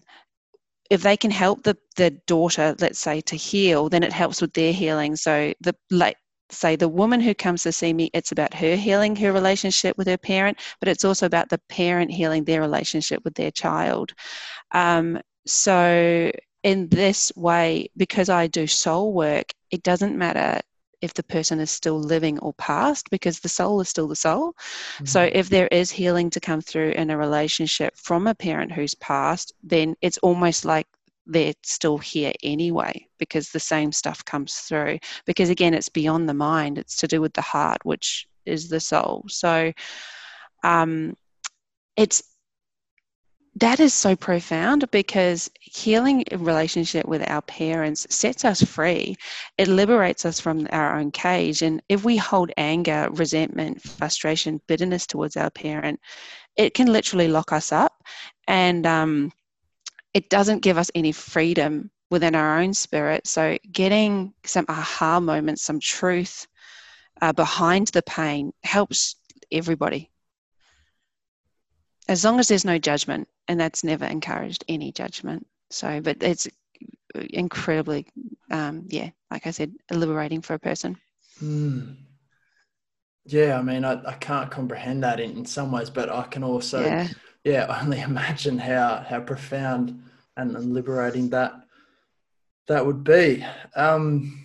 [0.90, 4.52] if they can help the the daughter let's say to heal then it helps with
[4.52, 5.16] their healing.
[5.16, 6.16] So the like
[6.50, 10.08] say the woman who comes to see me it's about her healing her relationship with
[10.08, 14.12] her parent but it's also about the parent healing their relationship with their child.
[14.72, 16.30] Um, so
[16.62, 20.60] in this way because i do soul work it doesn't matter
[21.02, 24.52] if the person is still living or past because the soul is still the soul.
[24.52, 25.04] Mm-hmm.
[25.06, 28.94] So if there is healing to come through in a relationship from a parent who's
[28.94, 30.86] passed, then it's almost like
[31.26, 34.98] they're still here anyway because the same stuff comes through.
[35.26, 38.80] Because again, it's beyond the mind, it's to do with the heart, which is the
[38.80, 39.24] soul.
[39.28, 39.72] So
[40.64, 41.14] um,
[41.96, 42.22] it's
[43.56, 49.16] that is so profound because healing a relationship with our parents sets us free.
[49.58, 51.60] It liberates us from our own cage.
[51.60, 56.00] And if we hold anger, resentment, frustration, bitterness towards our parent,
[56.56, 57.92] it can literally lock us up.
[58.48, 59.32] And um,
[60.14, 63.26] it doesn't give us any freedom within our own spirit.
[63.26, 66.46] So, getting some aha moments, some truth
[67.20, 69.16] uh, behind the pain helps
[69.50, 70.10] everybody.
[72.08, 75.46] As long as there's no judgment, and that's never encouraged any judgment.
[75.70, 76.48] So, but it's
[77.14, 78.06] incredibly,
[78.50, 80.96] um, yeah, like I said, liberating for a person.
[81.42, 81.96] Mm.
[83.24, 86.42] Yeah, I mean, I, I can't comprehend that in, in some ways, but I can
[86.42, 87.08] also, yeah.
[87.44, 90.02] yeah, only imagine how how profound
[90.36, 91.54] and, and liberating that
[92.68, 93.44] that would be.
[93.76, 94.44] Um,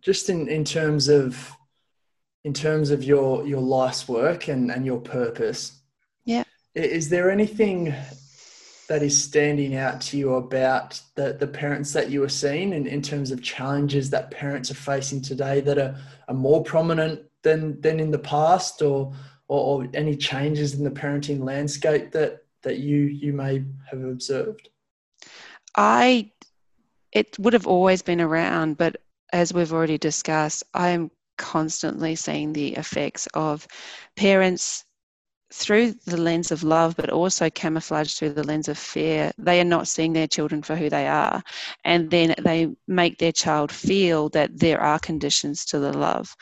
[0.00, 1.52] just in in terms of
[2.44, 5.77] in terms of your your life's work and and your purpose.
[6.78, 7.94] Is there anything
[8.88, 12.86] that is standing out to you about the, the parents that you are seeing in,
[12.86, 15.96] in terms of challenges that parents are facing today that are,
[16.28, 19.12] are more prominent than than in the past or,
[19.48, 24.68] or, or any changes in the parenting landscape that that you you may have observed?
[25.76, 26.30] I
[27.12, 28.96] it would have always been around but
[29.32, 33.66] as we've already discussed i'm constantly seeing the effects of
[34.16, 34.84] parents
[35.52, 39.64] through the lens of love, but also camouflaged through the lens of fear, they are
[39.64, 41.42] not seeing their children for who they are.
[41.84, 46.34] And then they make their child feel that there are conditions to the love.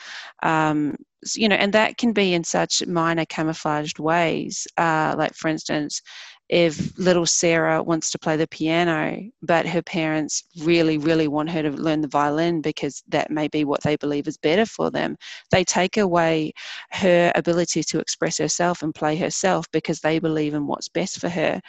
[0.43, 0.97] Um,
[1.35, 4.67] you know, and that can be in such minor camouflaged ways.
[4.77, 6.01] Uh, like, for instance,
[6.49, 11.61] if little Sarah wants to play the piano, but her parents really, really want her
[11.61, 15.17] to learn the violin because that may be what they believe is better for them,
[15.51, 16.53] they take away
[16.91, 21.29] her ability to express herself and play herself because they believe in what's best for
[21.29, 21.59] her.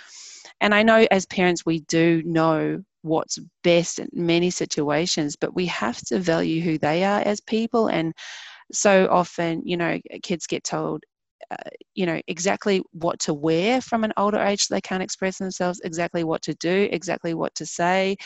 [0.61, 5.67] And I know as parents, we do know what's best in many situations, but we
[5.67, 7.89] have to value who they are as people.
[7.89, 8.13] And
[8.73, 11.05] so often, you know, kids get told
[11.51, 11.57] uh,
[11.95, 16.25] you know exactly what to wear from an older age they can't express themselves exactly
[16.25, 18.17] what to do exactly what to say.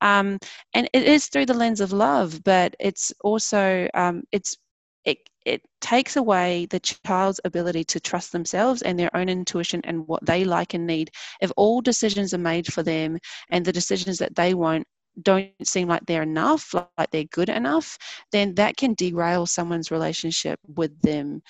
[0.00, 0.38] Um,
[0.74, 4.56] and it is through the lens of love but it's also um, it's
[5.04, 10.06] it, it takes away the child's ability to trust themselves and their own intuition and
[10.06, 11.10] what they like and need.
[11.40, 13.18] If all decisions are made for them
[13.50, 14.86] and the decisions that they want
[15.20, 17.98] don't seem like they're enough like they're good enough
[18.30, 21.42] then that can derail someone's relationship with them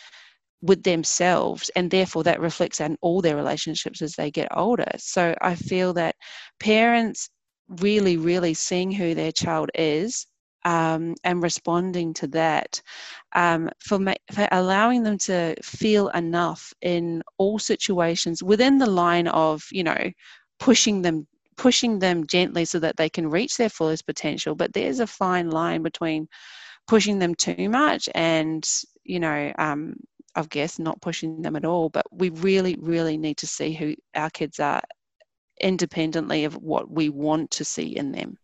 [0.62, 4.90] with themselves and therefore that reflects on all their relationships as they get older.
[4.98, 6.14] So i feel that
[6.60, 7.28] parents
[7.68, 10.26] really really seeing who their child is
[10.64, 12.80] um, and responding to that
[13.34, 19.28] um, for, ma- for allowing them to feel enough in all situations within the line
[19.28, 20.10] of you know
[20.58, 24.54] pushing them pushing them gently so that they can reach their fullest potential.
[24.54, 26.28] But there's a fine line between
[26.88, 28.68] pushing them too much and
[29.04, 29.94] you know um,
[30.34, 31.88] I guess, not pushing them at all.
[31.88, 34.82] But we really, really need to see who our kids are
[35.60, 38.38] independently of what we want to see in them.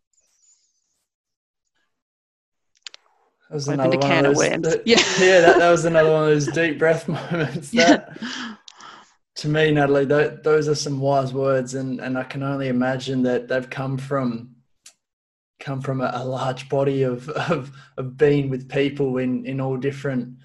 [3.48, 6.12] That was Opened a can of, those, of that, yeah, yeah, that, that was another
[6.12, 7.70] one of those deep breath moments.
[7.70, 8.56] That, yeah.
[9.36, 13.22] to me, Natalie, that, those are some wise words, and and I can only imagine
[13.22, 14.56] that they've come from
[15.60, 19.78] come from a, a large body of, of of being with people in in all
[19.78, 20.36] different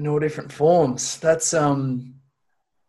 [0.00, 1.18] in all different forms.
[1.18, 2.14] That's um,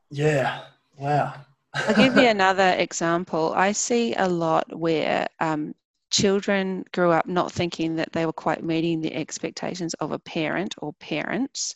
[0.10, 0.62] yeah,
[0.98, 1.36] wow.
[1.76, 3.54] I'll give you another example.
[3.54, 5.76] I see a lot where um,
[6.10, 10.74] children grew up not thinking that they were quite meeting the expectations of a parent
[10.78, 11.76] or parents,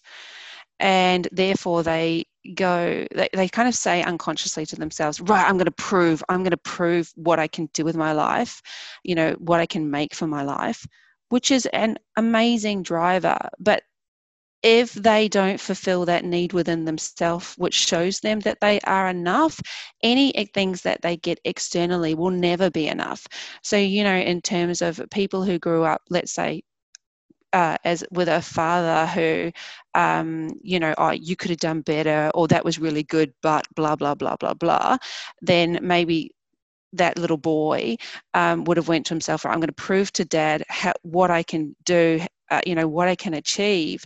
[0.80, 5.66] and therefore they go they, they kind of say unconsciously to themselves right i'm going
[5.66, 8.62] to prove i'm going to prove what i can do with my life
[9.04, 10.86] you know what i can make for my life
[11.30, 13.82] which is an amazing driver but
[14.64, 19.60] if they don't fulfill that need within themselves, which shows them that they are enough,
[20.02, 23.28] any things that they get externally will never be enough.
[23.64, 26.64] So, you know, in terms of people who grew up, let's say,
[27.54, 29.52] uh, as with a father who,
[29.94, 33.66] um, you know, oh, you could have done better, or that was really good, but
[33.76, 34.98] blah blah blah blah blah,
[35.42, 36.32] then maybe
[36.94, 37.96] that little boy
[38.34, 41.44] um, would have went to himself i'm going to prove to dad how, what i
[41.44, 42.20] can do
[42.52, 44.06] uh, you know what i can achieve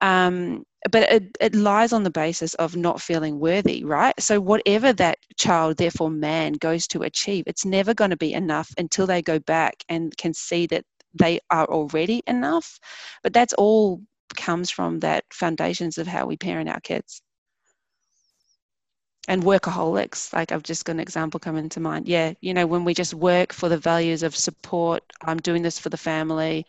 [0.00, 0.62] um,
[0.92, 4.14] but it, it lies on the basis of not feeling worthy right?
[4.20, 8.70] So whatever that child therefore man goes to achieve it's never going to be enough
[8.78, 10.84] until they go back and can see that
[11.14, 12.78] they are already enough.
[13.22, 14.02] But that's all
[14.36, 17.22] comes from that foundations of how we parent our kids
[19.28, 22.08] and workaholics like i've just got an example coming to mind.
[22.08, 25.78] Yeah you know when we just work for the values of support i'm doing this
[25.78, 26.66] for the family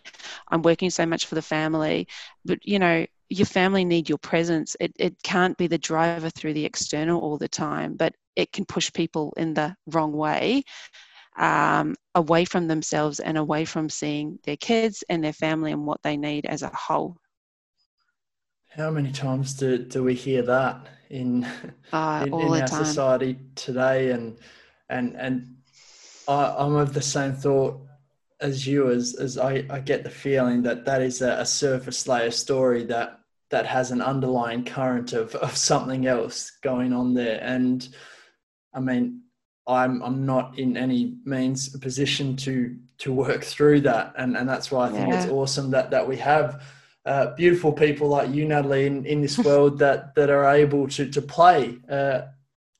[0.49, 2.07] i'm working so much for the family
[2.45, 4.75] but you know your family need your presence.
[4.79, 8.65] It, it can't be the driver through the external all the time but it can
[8.65, 10.63] push people in the wrong way
[11.37, 16.01] um, away from themselves and away from seeing their kids and their family and what
[16.03, 17.17] they need as a whole
[18.69, 21.43] how many times do, do we hear that in
[21.93, 22.85] uh, in, in our time.
[22.85, 24.11] society today?
[24.11, 24.37] And
[24.89, 25.55] and and
[26.27, 27.81] I, I'm of the same thought
[28.39, 32.07] as you, as as I, I get the feeling that that is a, a surface
[32.07, 37.39] layer story that that has an underlying current of, of something else going on there.
[37.41, 37.87] And
[38.73, 39.23] I mean,
[39.67, 44.47] I'm I'm not in any means a position to to work through that, and and
[44.47, 45.23] that's why I think yeah.
[45.23, 46.63] it's awesome that that we have
[47.09, 51.09] uh, beautiful people like you, Natalie, in, in this world that that are able to
[51.09, 52.21] to play, uh,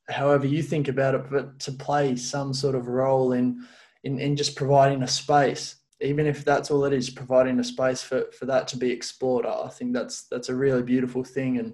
[0.07, 3.65] however you think about it, but to play some sort of role in
[4.03, 8.03] in in just providing a space, even if that's all it is, providing a space
[8.03, 9.47] for for that to be explored.
[9.47, 11.73] I think that's that's a really beautiful thing, and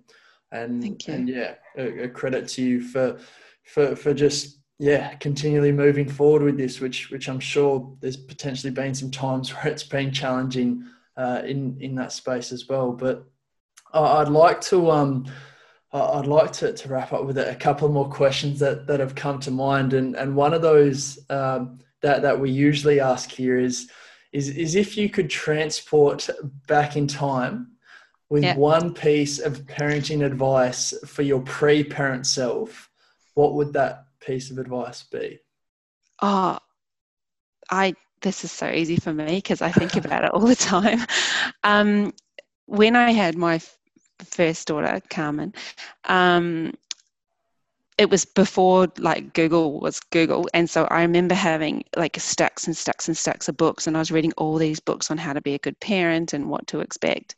[0.53, 3.19] and and yeah, a, a credit to you for
[3.65, 8.69] for for just yeah continually moving forward with this which which i'm sure there's potentially
[8.71, 10.83] been some times where it's been challenging
[11.17, 12.91] uh, in in that space as well.
[12.91, 13.25] But
[13.93, 15.25] I'd like to um,
[15.91, 19.39] I'd like to, to wrap up with a couple more questions that, that have come
[19.41, 23.89] to mind, and and one of those um, that that we usually ask here is
[24.31, 26.29] is is if you could transport
[26.67, 27.71] back in time
[28.29, 28.55] with yeah.
[28.57, 32.89] one piece of parenting advice for your pre-parent self,
[33.35, 35.39] what would that piece of advice be?
[36.21, 36.57] Oh,
[37.69, 37.95] I
[38.25, 40.99] this is so easy for me because I think about it all the time.
[41.63, 42.13] Um,
[42.65, 43.59] when I had my
[44.19, 45.53] first daughter, Carmen,
[46.05, 46.73] um,
[47.97, 50.47] it was before like Google was Google.
[50.53, 53.99] And so I remember having like stacks and stacks and stacks of books, and I
[53.99, 56.79] was reading all these books on how to be a good parent and what to
[56.79, 57.35] expect.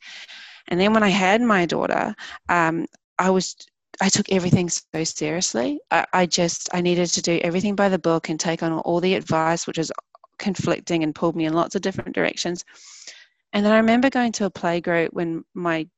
[0.68, 2.14] And then when I had my daughter,
[2.48, 2.86] um,
[3.18, 3.56] I was
[4.00, 5.80] I took everything so seriously.
[5.90, 9.00] I, I, just I needed to do everything by the book and take on all
[9.00, 9.92] the advice, which is
[10.38, 12.64] conflicting and pulled me in lots of different directions.
[13.52, 15.88] And then I remember going to a play group when my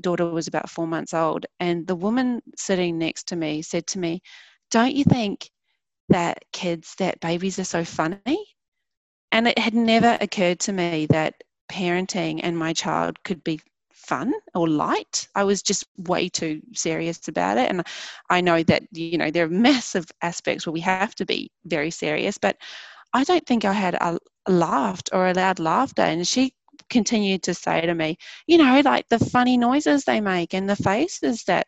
[0.00, 3.98] daughter was about four months old, and the woman sitting next to me said to
[3.98, 4.22] me,
[4.70, 5.50] Don't you think
[6.08, 8.46] that kids, that babies are so funny?
[9.32, 11.34] And it had never occurred to me that
[11.70, 13.60] parenting and my child could be
[13.92, 15.28] fun or light.
[15.34, 17.70] I was just way too serious about it.
[17.70, 17.86] And
[18.28, 21.90] I know that, you know, there are massive aspects where we have to be very
[21.90, 22.56] serious, but
[23.12, 26.02] I don't think I had a, laughed or allowed laughter.
[26.02, 26.54] And she
[26.88, 30.76] continued to say to me, you know, like the funny noises they make and the
[30.76, 31.66] faces that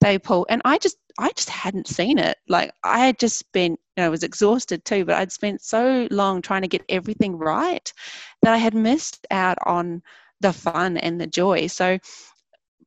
[0.00, 0.46] they pull.
[0.48, 2.38] And I just, I just hadn't seen it.
[2.48, 6.08] Like I had just been, you know, I was exhausted too, but I'd spent so
[6.10, 7.92] long trying to get everything right
[8.42, 10.02] that I had missed out on
[10.40, 11.66] the fun and the joy.
[11.66, 11.98] So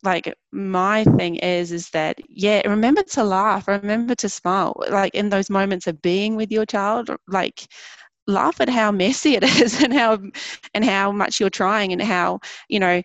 [0.04, 5.30] like my thing is is that yeah remember to laugh remember to smile like in
[5.30, 7.68] those moments of being with your child like
[8.28, 10.18] laugh at how messy it is and how
[10.74, 12.40] and how much you're trying and how
[12.70, 13.02] you know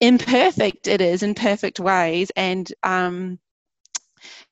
[0.00, 2.30] imperfect it is in perfect ways.
[2.36, 3.38] And um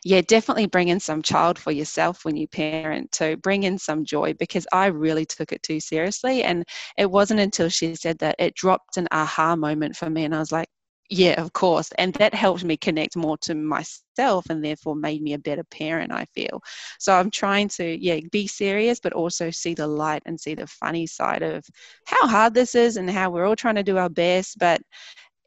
[0.05, 4.05] yeah definitely bring in some child for yourself when you parent to bring in some
[4.05, 6.43] joy because i really took it too seriously.
[6.45, 6.65] And
[6.99, 10.39] it wasn't until she said that it dropped an aha moment for me and i
[10.39, 10.69] was like
[11.11, 15.35] yeah of course and that helped me connect more to myself and therefore made me
[15.35, 16.63] a better parent i feel.
[16.99, 20.67] So i'm trying to yeah be serious but also see the light and see the
[20.67, 21.65] funny side of
[22.07, 24.81] how hard this is and how we're all trying to do our best but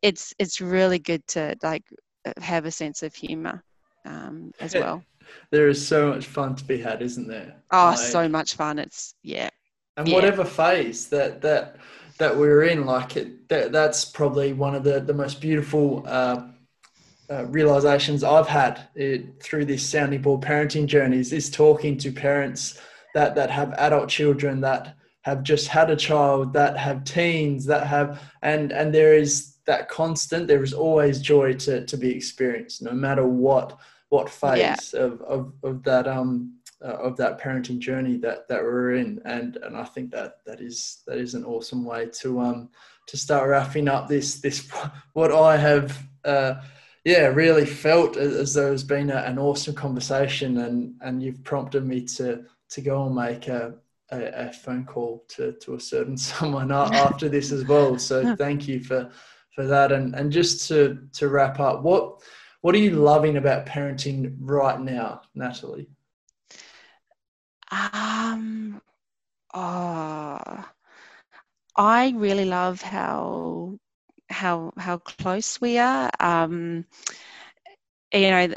[0.01, 1.83] it's it's really good to like
[2.37, 3.63] have a sense of humor
[4.05, 5.03] um, as well.
[5.51, 7.55] There is so much fun to be had isn't there?
[7.71, 9.49] Oh like, so much fun it's yeah.
[9.97, 10.15] And yeah.
[10.15, 11.77] whatever phase that that
[12.17, 12.85] that we're in.
[12.85, 16.47] Like it, that, that's probably one of the, the most beautiful uh,
[17.29, 22.81] uh, realizations I've had it, through this sounding board parenting journeys is talking to parents
[23.13, 27.85] that, that have adult children that have just had a child, that have teens, that
[27.85, 32.81] have, and, and there is that constant, there is always joy to, to be experienced
[32.81, 35.01] no matter what, what phase yeah.
[35.01, 39.57] of, of, of that, um, uh, of that parenting journey that that we're in, and
[39.57, 42.69] and I think that that is that is an awesome way to um
[43.07, 44.69] to start wrapping up this this
[45.13, 46.55] what I have uh,
[47.03, 51.85] yeah really felt as though it's been a, an awesome conversation, and and you've prompted
[51.85, 53.75] me to to go and make a
[54.11, 57.97] a, a phone call to to a certain someone after this as well.
[57.97, 59.09] So thank you for
[59.55, 62.21] for that, and and just to to wrap up, what
[62.61, 65.89] what are you loving about parenting right now, Natalie?
[67.71, 68.81] Um,
[69.53, 70.65] oh,
[71.75, 73.77] I really love how
[74.29, 76.09] how how close we are.
[76.19, 76.85] Um,
[78.13, 78.53] you know,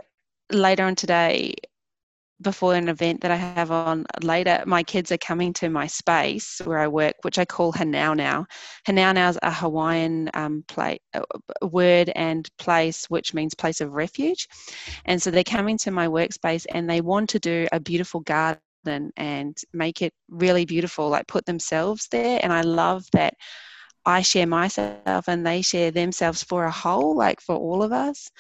[0.50, 1.54] later on today,
[2.40, 6.60] before an event that I have on later, my kids are coming to my space
[6.64, 8.46] where I work, which I call Hanau now.
[8.86, 11.22] Hanau now is a Hawaiian um, play, uh,
[11.62, 14.48] word and place, which means place of refuge.
[15.04, 18.60] And so they're coming to my workspace and they want to do a beautiful garden
[18.86, 22.40] and make it really beautiful, like put themselves there.
[22.42, 23.34] And I love that
[24.06, 28.30] I share myself and they share themselves for a whole, like for all of us.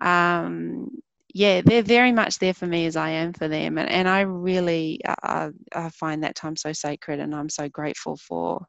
[0.00, 0.88] Um,
[1.34, 4.22] yeah, they're very much there for me as I am for them, and, and I
[4.22, 8.64] really uh, I find that time so sacred, and I'm so grateful for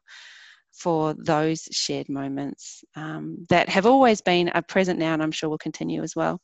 [0.72, 5.48] for those shared moments um, that have always been a present now, and I'm sure
[5.48, 6.38] will continue as well.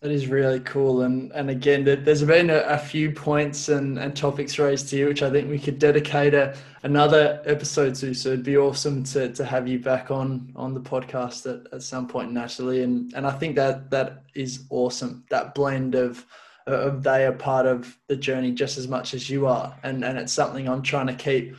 [0.00, 1.02] That is really cool.
[1.02, 5.22] And and again, there's been a, a, few points and, and topics raised here, which
[5.22, 8.14] I think we could dedicate a, another episode to.
[8.14, 11.82] So it'd be awesome to, to have you back on on the podcast at, at
[11.82, 12.82] some point, Natalie.
[12.82, 15.22] And and I think that that is awesome.
[15.28, 16.24] That blend of
[16.66, 19.76] of they are part of the journey just as much as you are.
[19.82, 21.54] And and it's something I'm trying to keep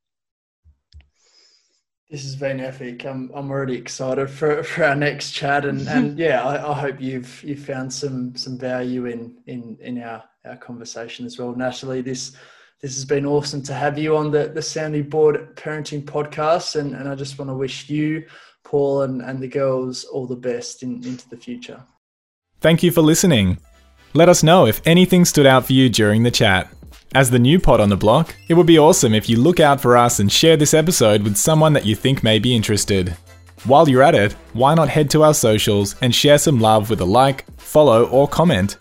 [2.11, 3.05] This has been epic.
[3.05, 7.01] I'm I'm already excited for, for our next chat, and, and yeah, I, I hope
[7.01, 12.01] you've you found some some value in in in our our conversation as well, Natalie.
[12.01, 12.35] This
[12.81, 16.95] this has been awesome to have you on the the Sounding Board Parenting Podcast, and
[16.95, 18.25] and I just want to wish you,
[18.65, 21.83] Paul, and and the girls all the best in, into the future.
[22.63, 23.59] Thank you for listening.
[24.15, 26.73] Let us know if anything stood out for you during the chat.
[27.15, 29.81] As the new pod on the block, it would be awesome if you look out
[29.81, 33.17] for us and share this episode with someone that you think may be interested.
[33.65, 37.01] While you're at it, why not head to our socials and share some love with
[37.01, 38.77] a like, follow, or comment?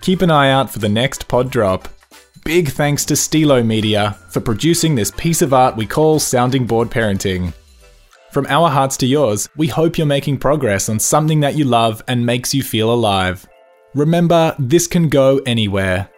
[0.00, 1.88] Keep an eye out for the next pod drop.
[2.44, 6.90] Big thanks to Stilo Media for producing this piece of art we call Sounding Board
[6.90, 7.54] Parenting.
[8.32, 12.02] From our hearts to yours, we hope you're making progress on something that you love
[12.08, 13.46] and makes you feel alive.
[13.94, 16.10] Remember, this can go anywhere